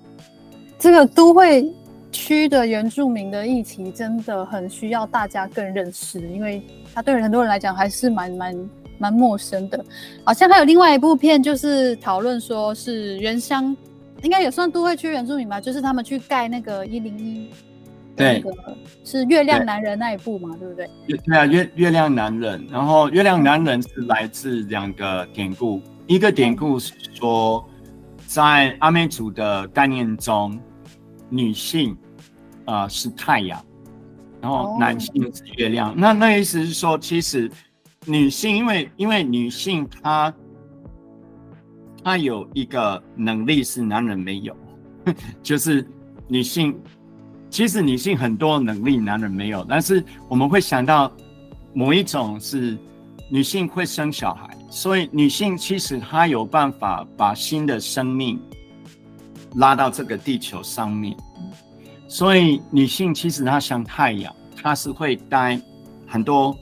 [0.78, 1.70] 这个都会
[2.10, 6.62] 区的原住民的议题真的很需要大家更认识，因为
[6.94, 9.84] 他对很多人来讲还是蛮蛮蛮陌生的。
[10.24, 13.76] 好像还有另外一部片，就是讨论说是原乡，
[14.22, 17.50] 应该也算都会区原住民吧，就是他们去盖那个一零一。
[18.16, 18.44] 对，
[19.02, 21.16] 是月亮男人那一部嘛，对，对不对？
[21.26, 27.68] 对啊，月月亮男人，然后月亮男人是来自两个典故，一个典故是说，
[28.26, 30.56] 在阿美族的概念中，
[31.28, 31.96] 女性
[32.66, 33.60] 啊、呃、是太阳，
[34.40, 35.90] 然后男性是月亮。
[35.90, 37.50] 哦、那那意思是说，其实
[38.06, 40.32] 女性因为因为女性她
[42.04, 44.56] 她有一个能力是男人没有，
[45.42, 45.84] 就是
[46.28, 46.72] 女性。
[47.54, 49.64] 其实女性很多能力，男人没有。
[49.68, 51.12] 但是我们会想到
[51.72, 52.76] 某一种是
[53.30, 58.42] 女性会生小孩，所以女性其实她有办法把新的生命
[59.54, 61.16] 拉到这个地球上面。
[62.08, 65.56] 所以女性其实她像太阳，她是会带
[66.08, 66.58] 很多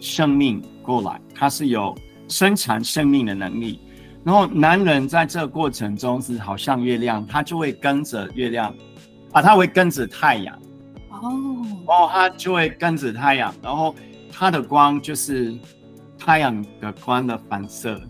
[0.00, 1.94] 生命过来，她是有
[2.26, 3.78] 生产生命的能力。
[4.24, 8.74] 然后男人在这个过程中是好像月亮，他就会跟着月亮。
[9.32, 10.54] 啊，它会跟着太阳，
[11.10, 11.30] 哦，
[11.86, 13.94] 哦，它就会跟着太阳，然后
[14.30, 15.54] 它的光就是
[16.18, 18.00] 太阳的光的反射，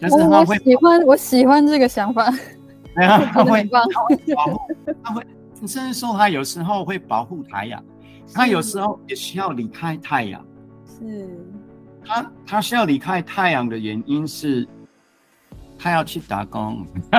[0.00, 2.30] 但是它会、哦、喜欢，我喜欢这个想法，
[2.94, 4.60] 对啊， 它会，它会保护，
[5.02, 5.26] 它会，
[5.66, 7.82] 甚至说它有时候会保护太阳，
[8.32, 10.44] 它有时候也需要离开太阳，
[10.86, 11.28] 是，
[12.06, 14.68] 它它需要离开太阳的原因是。
[15.84, 16.86] 他要去打工，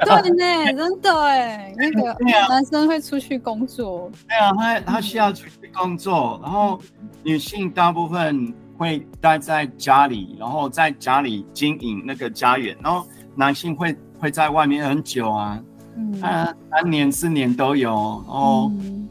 [0.00, 2.16] 对呢， 真的哎，那个
[2.48, 6.80] 男生会出去工作，对啊，他他需要出去工作，然后
[7.22, 15.62] 女性大部分会待在家里，然后在家里经营那个家园，然后男性会会在外面很久啊，
[15.94, 17.90] 嗯，啊，三年四年都有，
[18.26, 19.06] 然后、嗯、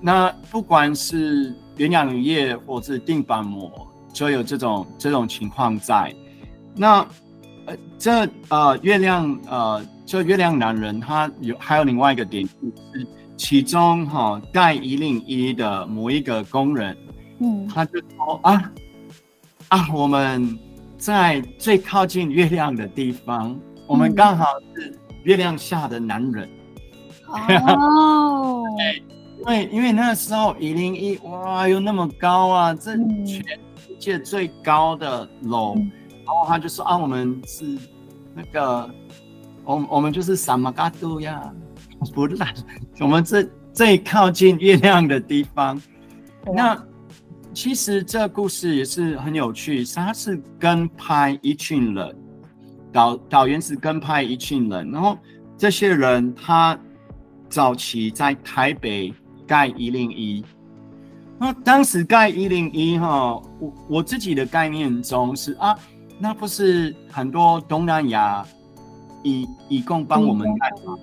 [0.00, 3.68] 那不管是原养渔业或是定板膜，
[4.12, 6.14] 就有这种这种情况在，
[6.76, 7.04] 那。
[7.66, 16.96] 呃，这呃月亮呃，这月亮男人他有还有另外一个典故是其中哈盖一零一的某一个工人，
[17.40, 18.72] 嗯，他就说啊
[19.68, 20.58] 啊，我们
[20.98, 26.48] 在最靠近月亮的地方，嗯、我们刚好是月亮下的男人。
[27.32, 28.62] 哦，
[29.38, 32.94] 因为因为那时候一零一哇，又那么高啊，这
[33.24, 33.42] 全
[33.76, 35.90] 世界最高的楼，嗯、
[36.24, 37.78] 然后他就说啊，我们是
[38.34, 38.90] 那个，
[39.64, 41.52] 我我们就是萨玛加杜呀。
[42.14, 42.36] 不是，
[42.98, 45.76] 我们这最靠近月亮的地方。
[46.46, 46.86] 哇那
[47.54, 52.16] 其实这故事也是很有趣，他是跟拍一群人，
[52.92, 55.16] 导导演是跟拍一群人，然后
[55.56, 56.76] 这些人他
[57.48, 59.14] 早期在台北
[59.46, 60.44] 盖一零一，
[61.38, 65.78] 那当时盖一零一哈，我我自己的概念中是啊，
[66.22, 68.46] 那不是很多东南亚
[69.24, 70.96] 以以供帮我们盖吗？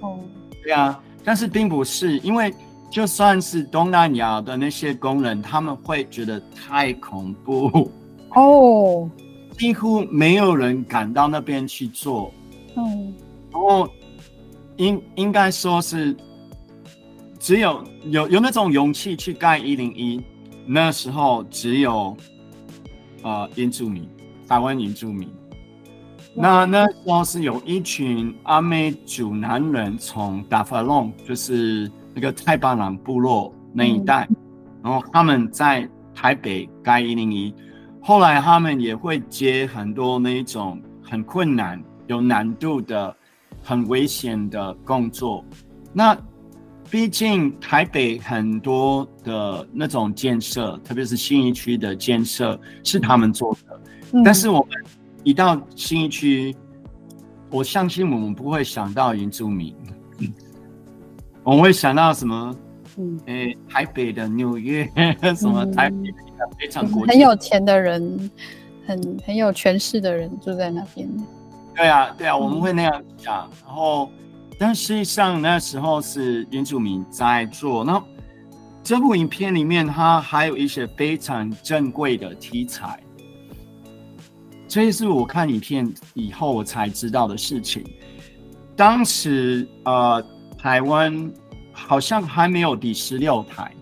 [0.00, 0.18] 哦，
[0.62, 2.50] 对啊，但是并不是，因为
[2.90, 7.90] 就算是东南亚的那些工人，他们会觉得太恐怖。
[8.30, 9.06] 哦，
[9.58, 12.32] 几乎没有人敢到那边去做。
[12.74, 13.14] 嗯，
[13.52, 13.86] 然后
[14.78, 16.16] 应应该说是
[17.38, 20.24] 只有有有那种勇气去盖一零一，
[20.66, 22.16] 那时候只有
[23.22, 24.08] 呃原住民，
[24.54, 25.28] 台湾原住民。
[26.32, 34.36] 那那时候是有一群阿美族男人从达法隆，就是那个太巴朗部落那一带，嗯、
[34.84, 37.52] 然后他们在台北盖一零一，
[38.00, 43.12] 后来他们也会接很多那一种很困难、有难度的、
[43.60, 45.44] 很危险的工作。
[45.92, 46.16] 那
[46.88, 53.80] 毕竟台北很多的那种建设，特别是新一区的建设是他们做的，
[54.12, 54.84] 嗯、但是我们。
[55.26, 56.54] 一到新一区，
[57.48, 59.74] 我相信我们不会想到原住民，
[61.42, 62.54] 我们会想到什么？
[62.98, 64.86] 嗯，诶、欸，台北的纽约，
[65.34, 68.30] 什么台北的非常国、嗯、很有钱的人，
[68.86, 71.08] 很很有权势的人住在那边。
[71.74, 73.48] 对啊，对啊，我们会那样想。
[73.50, 74.10] 嗯、然后，
[74.58, 77.82] 但实际上那时候是原住民在做。
[77.82, 77.98] 那
[78.82, 83.00] 这部影片里面，它还有一些非常珍贵的题材。
[84.74, 87.84] 这是我看影片以后我才知道的事情。
[88.74, 90.20] 当时呃，
[90.58, 91.32] 台湾
[91.72, 93.72] 好像还没有第十六台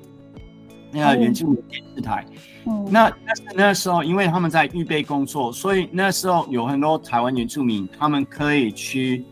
[0.91, 2.27] 那个原住民电视台。
[2.67, 9.25] 嗯、那但是那时候，因为他们在预备工作，所以那时候有很多台湾原住民，他们可以去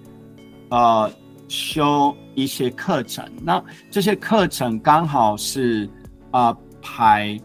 [0.70, 1.12] 呃
[1.46, 3.23] 修一些课程。
[3.42, 5.87] 那这些课程刚好是
[6.31, 7.38] 啊、呃、排。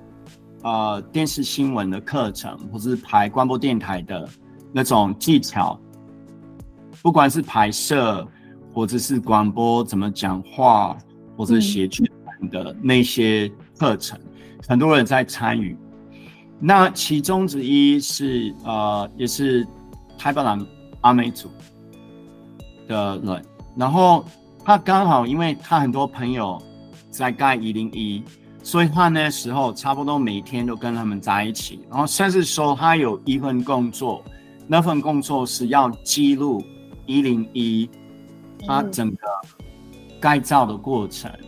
[0.65, 4.27] 呃，电视新闻的课程，或是排广播电台的
[4.73, 5.79] 那种技巧，
[7.03, 8.27] 不管是拍摄，
[8.73, 10.97] 或者是广播怎么讲话，
[11.37, 13.47] 或者写剧本的那些
[13.77, 15.77] 课程，嗯、很多人在参与。
[16.59, 19.67] 那其中之一是呃，也是
[20.17, 20.65] 太巴塱
[21.01, 21.47] 阿美族
[22.87, 23.45] 的人，
[23.77, 24.25] 然后
[24.63, 26.59] 他刚好因为他很多朋友
[27.11, 28.23] 在盖一零一。
[28.65, 34.23] 所以他那时候差不多每天都跟他们在一起，然后甚至说他有一份工作，
[34.67, 36.63] 那份工作是要记录
[37.05, 37.87] 一零一
[38.65, 39.17] 他整个
[40.19, 41.31] 改造的过程。
[41.31, 41.45] 嗯、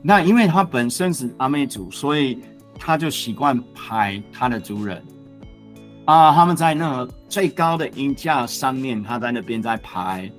[0.00, 2.40] 那因为他本身是阿美族，所以
[2.78, 5.04] 他就习惯拍他的族人
[6.06, 10.32] 啊，他们在那最高的音架上面，他在那边在拍。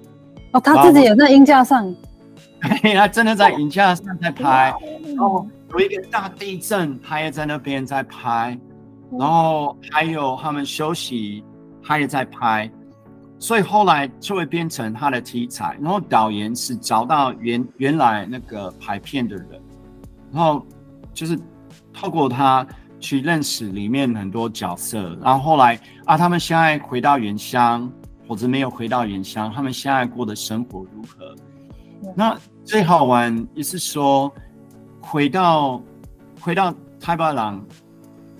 [0.54, 1.96] 哦，他自己也在音架上。
[2.96, 4.74] 他真的在音架上在拍，
[5.20, 5.46] 哦。
[5.72, 8.60] 有一个大地震，他也在那边在拍，
[9.18, 11.44] 然后还有他们休息，
[11.84, 12.70] 他也在拍，
[13.38, 15.78] 所以后来就会变成他的题材。
[15.80, 19.62] 然后导演是找到原原来那个拍片的人，
[20.32, 20.66] 然后
[21.14, 21.40] 就是
[21.94, 22.66] 透过他
[23.00, 25.16] 去认识里面很多角色。
[25.22, 27.90] 然后后来啊，他们现在回到原乡，
[28.28, 31.36] 或者没有回到原乡，他们现在过的生活如何？
[32.16, 34.34] 那最好玩也是说。
[35.02, 35.82] 回到
[36.40, 37.64] 回到太巴朗，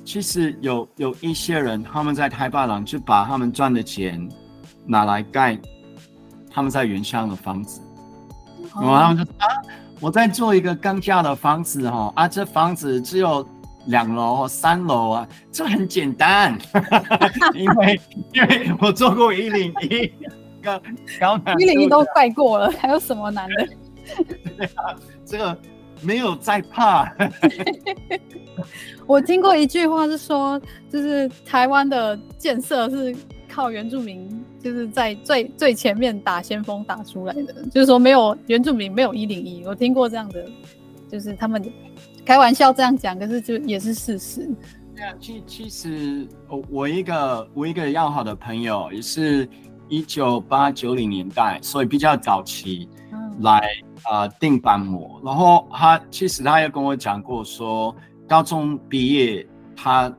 [0.06, 4.28] 其实有有一些人，他们在太巴朗就把他们赚的钱
[4.86, 5.58] 拿来盖
[6.52, 7.82] 他们在原乡的房子，
[8.76, 9.48] 然后他们就说啊，
[10.00, 13.48] 我在做一个钢架的房子哈啊，这房子只有
[13.86, 16.58] 两楼或三楼啊，这很简单，
[17.56, 18.00] 因为
[18.34, 20.12] 因为我做过一零一，
[21.58, 23.68] 一零一都盖过了，还有什么难的？
[24.58, 24.96] 对啊，
[25.26, 25.58] 这个。
[26.02, 27.12] 没有在怕。
[29.08, 33.16] 我听过一句话是说，就是台湾的建设是
[33.48, 34.30] 靠原住民
[34.62, 40.46] 就是在最最前面打先锋打出来的，就是说没有原住民没有一零一，我听过这样的，
[41.10, 41.64] 就是他们
[42.26, 44.48] 开玩笑这样讲，可是就也是事实。
[44.96, 49.48] 对啊，其其实我我一个我一个要好的朋友也是
[49.88, 52.88] 一九八九零年代，所以比较早期
[53.40, 53.60] 来
[54.04, 57.96] 啊、嗯呃、钉板模，然后他其实他也跟我讲过说，
[58.28, 60.12] 高中毕业他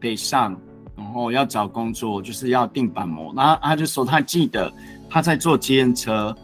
[0.00, 0.56] 北上。
[0.94, 3.32] 然后要找工作，就是要定板模。
[3.34, 4.72] 然后他就说，他记得
[5.08, 6.36] 他在坐计程车，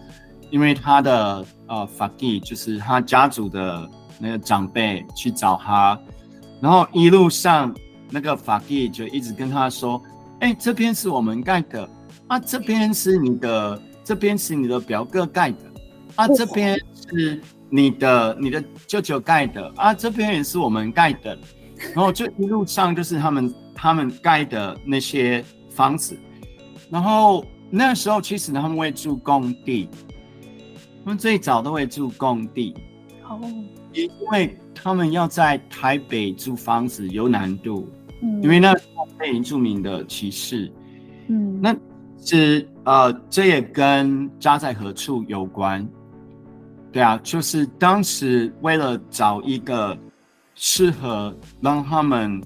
[0.51, 3.89] 因为他的呃法蒂就是他家族的
[4.19, 5.97] 那个长辈去找他，
[6.61, 7.73] 然后一路上
[8.11, 10.03] 那个法蒂就一直跟他说
[10.41, 11.89] ：“哎，这边是我们盖的
[12.27, 15.68] 啊，这边是你的，这边是你的表哥盖的
[16.17, 16.79] 啊，这边
[17.11, 17.41] 是
[17.71, 21.39] 你的你的舅舅盖的啊，这边也是我们盖的。”
[21.95, 23.55] 然后就一路上就是他们。
[23.81, 26.19] 他们盖的那些房子，
[26.91, 29.89] 然后那时候其实他们会住工地，
[31.05, 32.75] 他们最早都会住工地。
[33.29, 33.41] 哦，
[33.93, 37.89] 因为他们要在台北租房子有难度，
[38.21, 40.73] 嗯，因为那时候被原住民的歧视，
[41.29, 41.73] 嗯，那
[42.21, 45.89] 是呃，这也跟家在何处有关，
[46.93, 49.97] 对啊，就是当时为了找一个
[50.55, 52.43] 适合让他们。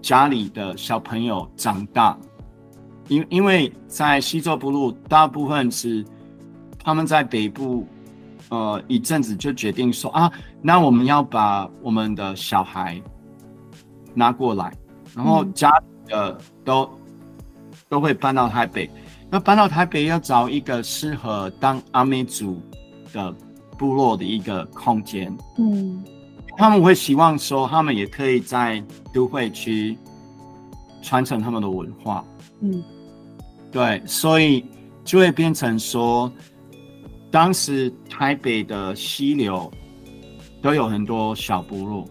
[0.00, 2.16] 家里的小朋友长大，
[3.08, 6.06] 因因为在西周部落，大部分是
[6.82, 7.86] 他们在北部，
[8.48, 12.98] 呃，一阵子就决定说啊，那我们要把我们的小孩
[14.14, 14.72] 拿过来，
[15.14, 16.98] 然后家里的都、嗯、
[17.88, 18.88] 都会搬到台北。
[19.28, 22.62] 那搬到台北要找一个适合当阿美族
[23.12, 23.34] 的
[23.78, 25.36] 部落的一个空间。
[25.58, 26.02] 嗯。
[26.56, 28.82] 他们会希望说，他们也可以在
[29.14, 29.96] 都会区
[31.00, 32.24] 传承他们的文化。
[32.60, 32.82] 嗯，
[33.70, 34.64] 对，所以
[35.04, 36.32] 就会变成说，
[37.30, 39.70] 当时台北的溪流
[40.60, 42.04] 都有很多小部落。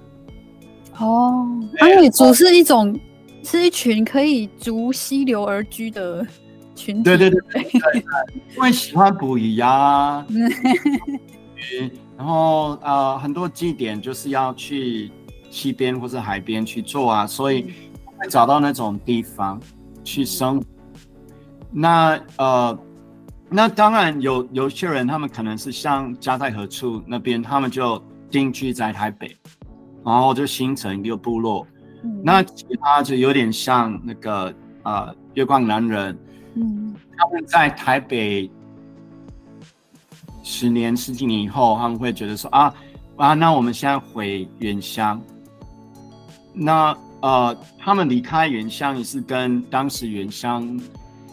[0.98, 1.46] 哦，
[1.80, 2.98] 阿美族是一种，
[3.44, 6.26] 是一群可以逐溪流而居的
[6.78, 7.04] 群体。
[7.04, 7.64] 对对对对，
[8.56, 10.24] 因为喜欢捕鱼呀。
[12.18, 15.12] 然后呃，很多祭典就是要去
[15.50, 17.74] 溪边或者海边去做啊，所以
[18.06, 19.60] 会找到那种地方
[20.04, 20.64] 去生。
[21.72, 22.78] 那呃，
[23.50, 28.02] 那当然有有些人，他们可能是像家在何处那边，他们就
[28.32, 29.36] 定居在台北，
[30.04, 31.68] 然后就形成一个部落。
[32.04, 34.54] 嗯、那其他就有点像那个
[34.84, 36.18] 呃月光男人，
[36.58, 38.50] 嗯，他们在台北。
[40.50, 42.74] 十年、十几年以后，他们会觉得说啊
[43.18, 45.22] 啊，那我们现在回原乡。
[46.54, 50.80] 那呃，他们离开原乡也是跟当时原乡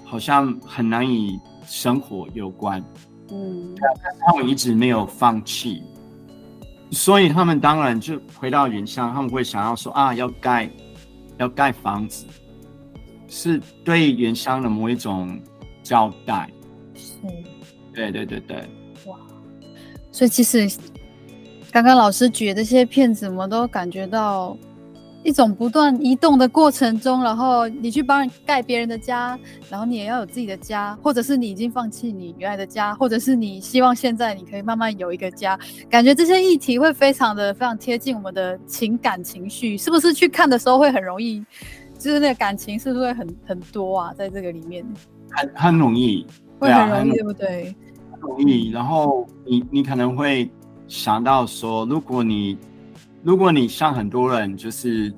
[0.04, 2.82] 好像很难以生活有关。
[3.30, 3.72] 嗯，
[4.26, 5.80] 他们一直没有放弃，
[6.90, 10.68] 所以他们当然就回到原乡，他们会想要说啊，要盖
[11.38, 12.26] 要盖房子，
[13.36, 15.36] 是对原乡的某一种
[15.82, 16.48] 交代。
[16.94, 17.10] 是，
[17.92, 18.56] 对对对对。
[19.06, 19.18] 哇
[20.12, 20.70] 所以其实，
[21.72, 24.56] 刚刚老师举的这些片子，我们都感觉到
[25.24, 29.36] 一种不断移动的过程中，然后你去帮人盖别人的家，
[29.68, 35.58] 然后你也要有自己的家，或者是你已经放弃你原来的家，或者是你希望现在你可以慢慢有一个家，
[35.90, 40.14] 感觉这些议题会非常的非常贴近我们的情感情绪，是不是？
[40.14, 41.44] 去看的时候会很容易，
[42.04, 44.12] 就是那个感情是不是会很很多啊？
[44.12, 44.84] 在这个里面，
[45.30, 46.26] 很很容易，
[46.58, 47.74] 会很容易，对不对？
[48.20, 50.50] 容易，然后你你可能会
[50.86, 52.58] 想到说，如果你
[53.22, 55.10] 如果你像很多人就是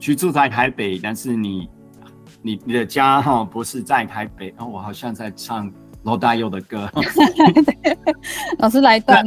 [0.00, 1.68] 居住在台北，但是你
[2.42, 5.72] 你你的家哈不是在台北，然后我好像在唱
[6.02, 6.90] 罗大佑的歌，
[8.58, 9.24] 老师来一段，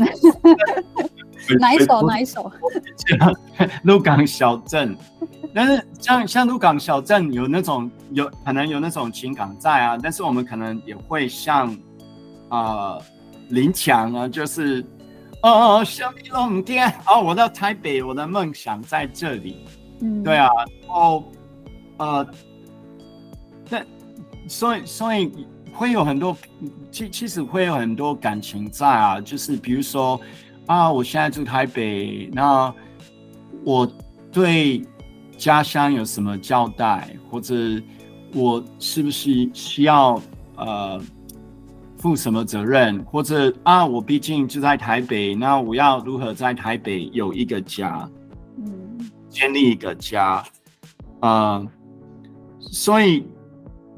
[1.58, 2.52] 哪一首哪一首？
[3.84, 4.94] 鹿港小镇，
[5.56, 11.76] 但是像像鹿港小镇有那种有可能有那种情感在啊，但是我们可能也会像。
[12.48, 13.00] 啊，
[13.50, 14.86] 林强啊，就是
[15.42, 19.66] 哦，小米龙天哦，我到台北，我的梦想在这里。
[20.00, 20.48] 嗯，对啊，
[20.84, 21.24] 然后
[21.98, 22.26] 呃，
[23.68, 23.86] 但
[24.48, 26.38] 所以所以会有很多，
[26.92, 30.22] 其其实会有很多感情在啊，就是比如说
[30.68, 32.72] 啊，我现在住台北，那
[33.66, 33.92] 我
[34.32, 34.86] 对
[35.38, 37.56] 家乡有什么交代，或者
[38.34, 40.22] 我是不是需要
[40.58, 41.02] 呃。
[41.98, 48.08] 负什么责任，或者啊，我毕竟就在台北，那我要如何在台北有一个家，
[48.58, 50.44] 嗯，建立一个家，
[51.22, 51.68] 啊、呃，
[52.60, 53.26] 所以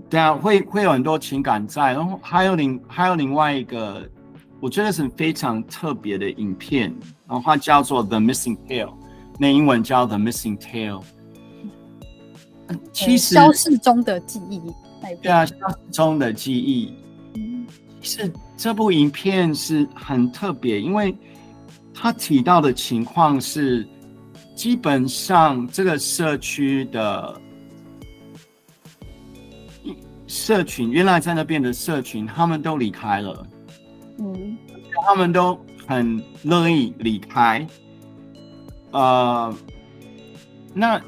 [0.09, 4.09] 对啊，会会有很多情感在，然后还有另还有另外一个，
[4.61, 6.95] 我觉得是非常特别的影片，
[7.27, 8.85] 然后它叫做《The Missing Tale》，
[9.37, 11.01] 那英文叫《The Missing Tale》。
[12.91, 14.61] 其实消逝中的记忆，
[15.21, 16.93] 对啊，消失中的记忆。
[17.35, 17.65] 嗯，
[18.01, 21.15] 其实这部影片是很特别，因为
[21.93, 23.87] 他提到的情况是，
[24.55, 27.41] 基本上这个社区的。
[30.29, 33.47] 社群原来在那边的社群，他们都离开了，
[34.19, 34.57] 嗯，
[35.01, 35.57] 他们都
[35.87, 37.65] 很乐意离开。
[38.91, 39.55] 呃，
[40.73, 41.01] 那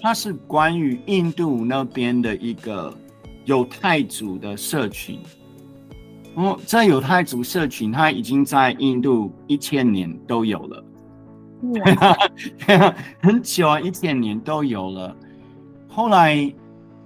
[0.00, 2.96] 它是关于印度那边的一个
[3.44, 5.18] 犹太族的社群。
[6.34, 10.84] 哦，这犹太族社群，它已经在印度一千年都有了，
[11.62, 15.16] 嗯、 很久啊，一千年都有了。
[15.88, 16.52] 后来。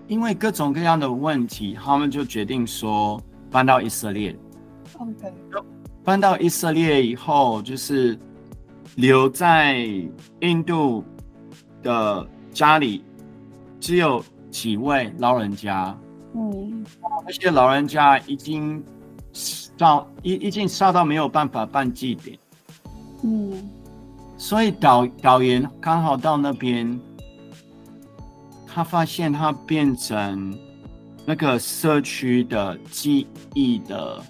[0.07, 3.18] 因为各种各样的问题，他们就决定说
[3.51, 4.36] 搬到以色列。
[4.99, 5.32] OK，
[6.05, 8.18] 搬到以色列以后，就是
[8.97, 9.78] 留在
[10.40, 11.03] 印度
[11.82, 13.05] 的家里，
[13.78, 15.94] 只有几位老人家。
[16.34, 16.86] 嗯，
[17.26, 18.82] 那些老人家已经
[19.76, 22.38] 到已已经烧到没有办法办祭典。
[23.22, 23.68] 嗯，
[24.38, 26.98] 所以导导演刚好到那边。
[28.76, 30.59] 他发现他变成
[31.24, 33.24] 那个社区的记
[33.55, 34.20] 忆的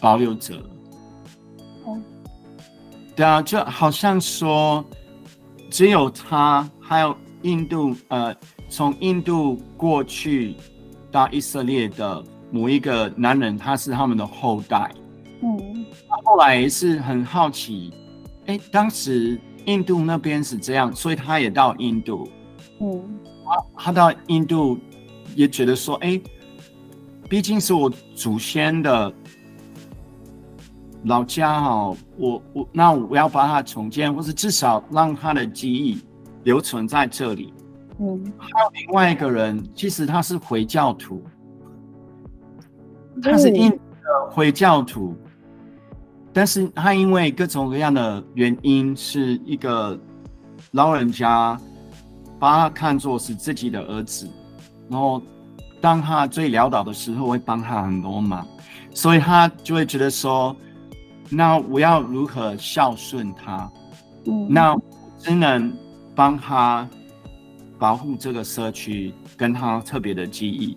[0.00, 0.60] 保留者。
[1.84, 1.96] 哦，
[3.14, 4.84] 对啊，就好像说，
[5.70, 8.32] 只有他，还有印度，呃，
[8.68, 10.54] 从印度过去
[11.10, 14.88] 到以色列的某一个男人，他是他们的后代。
[15.42, 17.92] 嗯，他后来也是很好奇，
[18.46, 22.28] 哎，当时印度那边是这样，所以他也到印度。
[22.80, 23.02] 嗯，
[23.44, 24.78] 他他到印度
[25.34, 26.20] 也觉得说，哎，
[27.28, 29.12] 毕竟是我祖先的
[31.06, 35.98] 老家哈，我我那我要把它重建，或是至少让他的记忆
[36.44, 37.52] 留存在这里。
[37.98, 41.22] 嗯，还有另外一个人，其实他是回教徒，
[43.20, 43.76] 他是印
[44.30, 45.16] 回教徒，
[46.32, 49.98] 但是他因为各种各样的原因，是一个
[50.70, 51.58] 老人家。
[52.36, 54.28] 把他看作是自己的儿子，
[54.90, 55.22] 然后
[55.80, 58.46] 当他最潦倒的时候，会帮他很多忙，
[58.92, 60.54] 所以他就会觉得说，
[61.30, 63.70] 那我要如何孝顺他？
[64.26, 64.76] 嗯，那
[65.16, 65.72] 只能
[66.14, 66.88] 帮他
[67.78, 70.76] 保护这个社区跟他特别的记忆，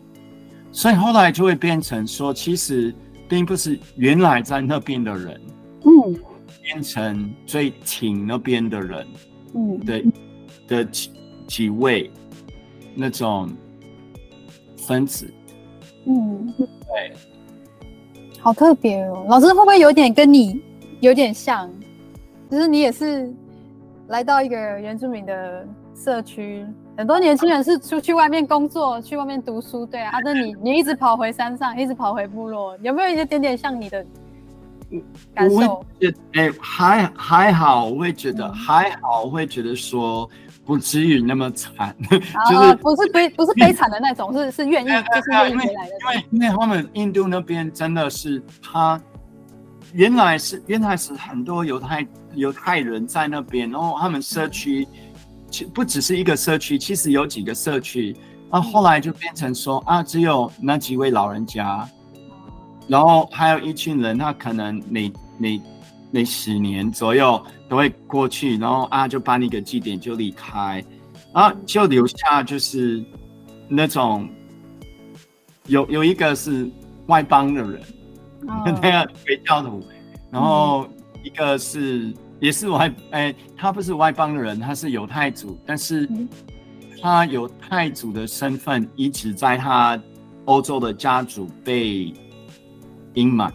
[0.71, 2.93] 所以后来就会变成说，其实
[3.27, 5.41] 并不是原来在那边的人，
[5.83, 6.19] 嗯，
[6.63, 9.07] 变成最挺那边的人，
[9.53, 10.03] 嗯，的
[10.67, 10.87] 的。
[11.47, 12.11] 几位
[12.93, 13.49] 那种
[14.85, 15.33] 分子，
[16.05, 17.13] 嗯，对，
[18.41, 19.25] 好特别哦。
[19.29, 20.61] 老师会不会有点跟你
[20.99, 21.71] 有点像？
[22.51, 23.33] 就是你也是
[24.07, 26.65] 来到一个原住民的社区，
[26.97, 30.19] 很多年轻人是出去外面工作，去外面读书，对啊。
[30.23, 34.05] 那你 你一直跑回山上，一直跑回部落，有没有一点点像你的
[35.33, 35.85] 感受？
[36.33, 40.29] 哎，还还好，我会觉得还好，我会觉得说。
[40.65, 41.95] 不至于那么惨，
[42.51, 45.91] 就是不是悲不是悲惨的那种，是是愿意就是愿意回来的。
[46.01, 49.01] 因为因为他们印度那边真的是他
[49.93, 54.87] 原来是原来是很多犹太犹太人在那边，然后他们社区
[55.49, 58.15] 其不只是一个社区，其实有几个社区，
[58.51, 61.87] 然后来就变成说啊，只有那几位老人家，
[62.87, 65.61] 然后还有一群人，他可能每每。
[66.09, 70.81] 每十年左右都会过去，然后啊，就办一个祭典就离开，
[71.33, 73.03] 啊，就留下就是
[73.67, 74.27] 那种
[75.65, 76.71] 有有一个是
[77.07, 77.81] 外邦的人，
[78.65, 79.83] 那个回教徒，
[80.31, 80.87] 然后
[81.23, 86.09] 一个是也是外哎，他不是外邦的人，他是犹太族，但是
[87.01, 90.01] 他犹太族的身份一直在他
[90.45, 92.13] 欧洲的家族被
[93.13, 93.51] 隐瞒。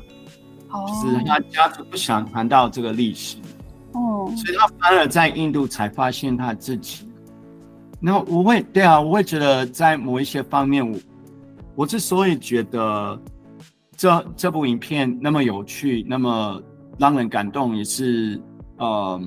[1.03, 3.37] 是他家族不想谈到这个历史，
[3.93, 7.07] 哦，所以他反而在印度才发现他自己。
[8.01, 10.99] 然后我会，对啊，我会觉得在某一些方面，我
[11.75, 13.21] 我之所以觉得
[13.97, 16.63] 这这部影片那么有趣，那么
[16.99, 18.41] 让人感动，也是
[18.79, 19.21] 呃，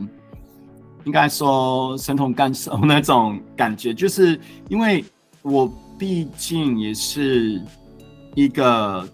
[1.04, 4.40] 应该说身同感受那种感觉，就是
[4.70, 5.04] 因为
[5.42, 7.62] 我毕竟也是
[8.34, 9.08] 一个。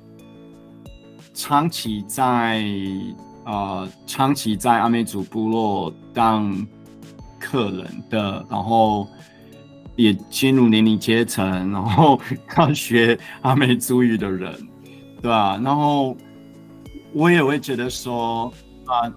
[1.33, 2.61] 长期在
[3.45, 6.53] 呃，长期在阿美族部落当
[7.39, 9.07] 客人的，然后
[9.95, 12.19] 也进入年龄阶层，然后
[12.57, 14.53] 要学阿美族语的人，
[15.21, 15.59] 对吧？
[15.63, 16.17] 然后
[17.13, 18.51] 我也会觉得说
[18.85, 19.13] 啊，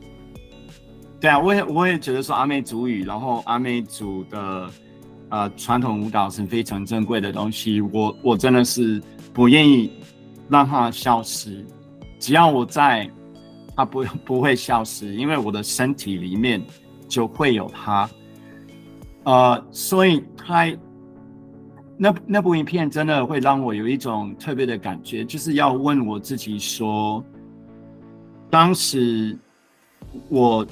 [1.20, 4.70] 对啊，我也我也觉得说阿美族语，然后阿美族的
[5.30, 9.02] 呃传统舞蹈是非常珍贵的东西，我我真的是
[9.32, 9.90] 不愿意
[10.48, 11.64] 让它消失，
[12.20, 13.10] 只要我在，
[13.74, 16.62] 它不不会消失，因为我的身体里面
[17.08, 18.08] 就会有它。
[19.24, 20.66] 呃，所以它
[21.96, 27.24] 那那部影片真的会让我有一种特别的感觉，就是要问我自己说，
[28.50, 29.38] 当时
[30.28, 30.66] 我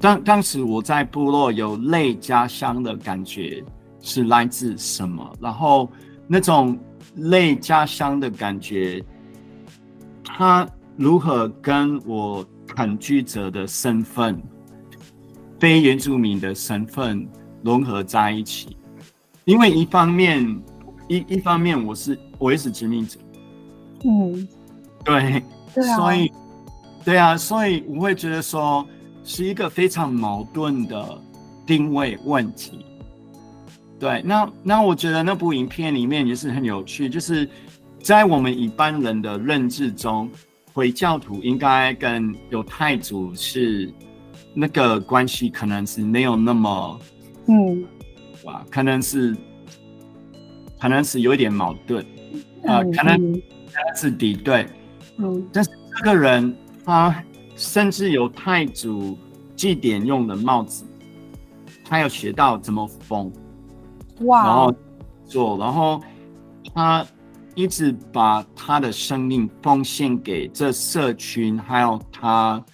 [0.00, 3.62] 当当时我在部落有类家乡的感觉
[4.00, 5.32] 是来自什么？
[5.40, 5.88] 然后
[6.26, 6.78] 那种
[7.14, 9.02] 类家乡的感觉，
[10.24, 14.42] 它如何跟我垦居者的身份、
[15.58, 17.26] 非原住民的身份？
[17.62, 18.76] 融合在一起，
[19.46, 20.44] 因为一方面，
[21.06, 23.16] 一一方面我是我也是殖民者，
[24.04, 24.48] 嗯，
[25.04, 25.40] 对，
[25.72, 26.32] 对啊，所以，
[27.04, 28.84] 对啊，所以我会觉得说
[29.22, 31.22] 是一个非常矛盾的
[31.64, 32.84] 定位问题。
[34.00, 37.48] 对，那那我觉得那部影片里面也是很有趣，就是
[38.02, 40.28] 在我们一般人的认知中，
[40.74, 43.88] 回教徒应该跟犹太族是
[44.54, 46.98] 那个关系，可能是没有那么。
[47.46, 47.84] 嗯，
[48.46, 49.36] 哇，可能是，
[50.80, 52.00] 可能是有一点矛盾，
[52.64, 54.68] 啊、可能可能是敌对，
[55.18, 57.22] 嗯，但是这个人他
[57.56, 59.18] 甚至有太祖
[59.56, 60.84] 祭典用的帽子，
[61.84, 63.32] 他有学到怎么缝，
[64.20, 64.74] 哇，然后
[65.24, 66.00] 做，然后
[66.72, 67.04] 他
[67.56, 72.64] 一直把他的生命奉献给这社群，还有他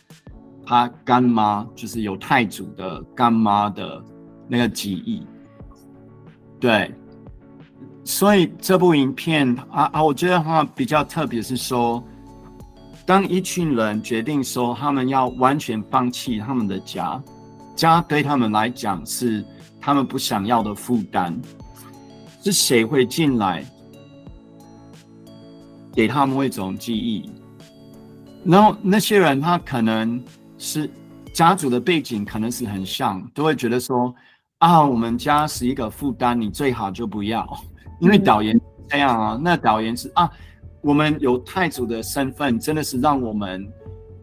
[0.66, 4.04] 他干妈，就是有太祖的干妈的。
[4.48, 5.22] 那个记忆，
[6.62, 6.94] 对，
[8.04, 12.00] 所以这部影片啊啊，我觉得它比较特别，是说，
[13.04, 17.20] 当一群人决定说他们要完全放弃他们的家，
[17.74, 19.44] 家对他们来讲是
[19.80, 21.36] 他们不想要的负担，
[22.44, 23.64] 是谁会进来
[25.92, 27.28] 给他们一种记忆？
[28.44, 30.22] 然后那些人他可能
[30.58, 30.88] 是
[31.34, 34.14] 家族的背景可能是很像，都会觉得说。
[34.62, 37.44] 啊，我们家是一个负担，你最好就不要，
[37.98, 39.36] 因为导演这样啊。
[39.42, 40.30] 那导演是啊，
[40.82, 43.68] 我们有太祖的身份，真的是让我们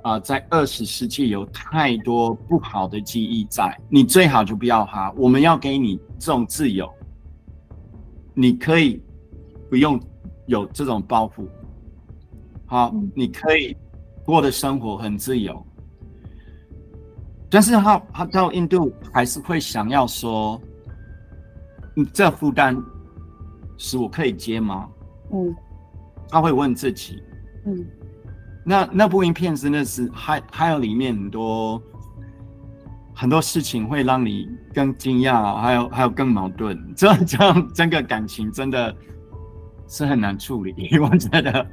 [0.02, 5.14] 啊，在二十世纪有太多不好的记忆在，你最好就不要哈。
[5.18, 6.90] 我们要给你这种自由，
[8.34, 9.04] 你可以
[9.70, 10.00] 不用
[10.46, 11.46] 有这种包袱，
[12.66, 13.76] 好，你可以
[14.24, 15.62] 过的生活很自由。
[17.52, 20.62] 但是他他到印度还是会想要说，
[21.96, 22.78] 你这负担
[23.78, 24.88] 是我可以接吗？
[25.34, 25.56] 嗯，
[26.30, 27.24] 他会问自己。
[27.66, 27.86] 嗯，
[28.64, 31.82] 那那部影片真的是还还有里面很多
[33.16, 36.78] 很多事情会让你更惊讶，还有还有更矛盾。
[36.96, 38.96] 这这样整个感情真的
[39.88, 41.66] 是很难处理， 我觉得。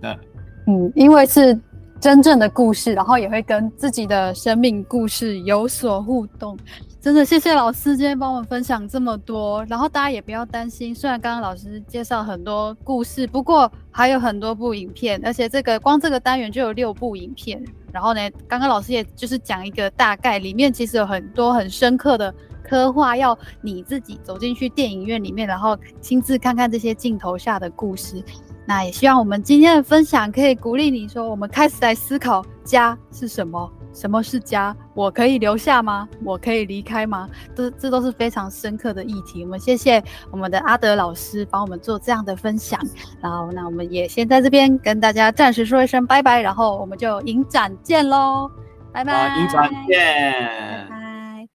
[0.00, 0.18] 对，
[0.66, 1.56] 嗯，因为是。
[2.02, 6.58] 真正的故事，然后也会跟自己的生命故事有所互动。
[7.00, 17.64] 真的谢谢老师今天帮我们分享这么多，然后大家也不要担心，虽然刚刚老师介绍很多故事，不过还有很多部影片，而且这个光这个单元就有六部影片。
[17.92, 22.34] 然后呢，刚刚老师也就是讲一个大概，里面其实有很多很深刻的
[22.68, 28.20] 刻画，要你自己走进去电影院里面，然后亲自看看这些镜头下的故事。
[28.66, 33.70] 那也希望我们今天的分享可以鼓励你说，我们开始来思考家是什么？
[33.92, 34.74] 什么是家？
[34.94, 36.08] 我可以留下吗？
[36.24, 37.28] 我可以离开吗？
[37.54, 39.42] 这这都是非常深刻的议题。
[39.44, 42.80] 我们谢谢我们的阿德老师帮我们做这样的分享。
[43.20, 48.50] 然后，那我们也先在这边跟大家暂时说一声拜拜，然后我们就影展见喽，
[48.92, 49.36] 拜拜。
[49.38, 51.48] 影展见，拜拜。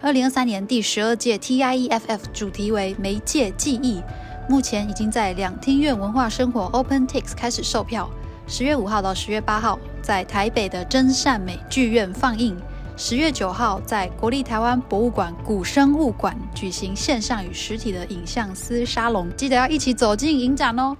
[0.00, 4.02] 二零二三年第十二届 TIEFF 主题为媒介记忆。
[4.46, 8.08] 目前已经在两厅院文化生活 OpenTix 开始售票，
[8.46, 12.54] 十月五号到十月八号在台北的真善美剧院放映，
[12.96, 20.94] 十月九号在国立台湾博物馆古生物馆举行线上与实体的影像思沙龙，记得要一起走进影展哦。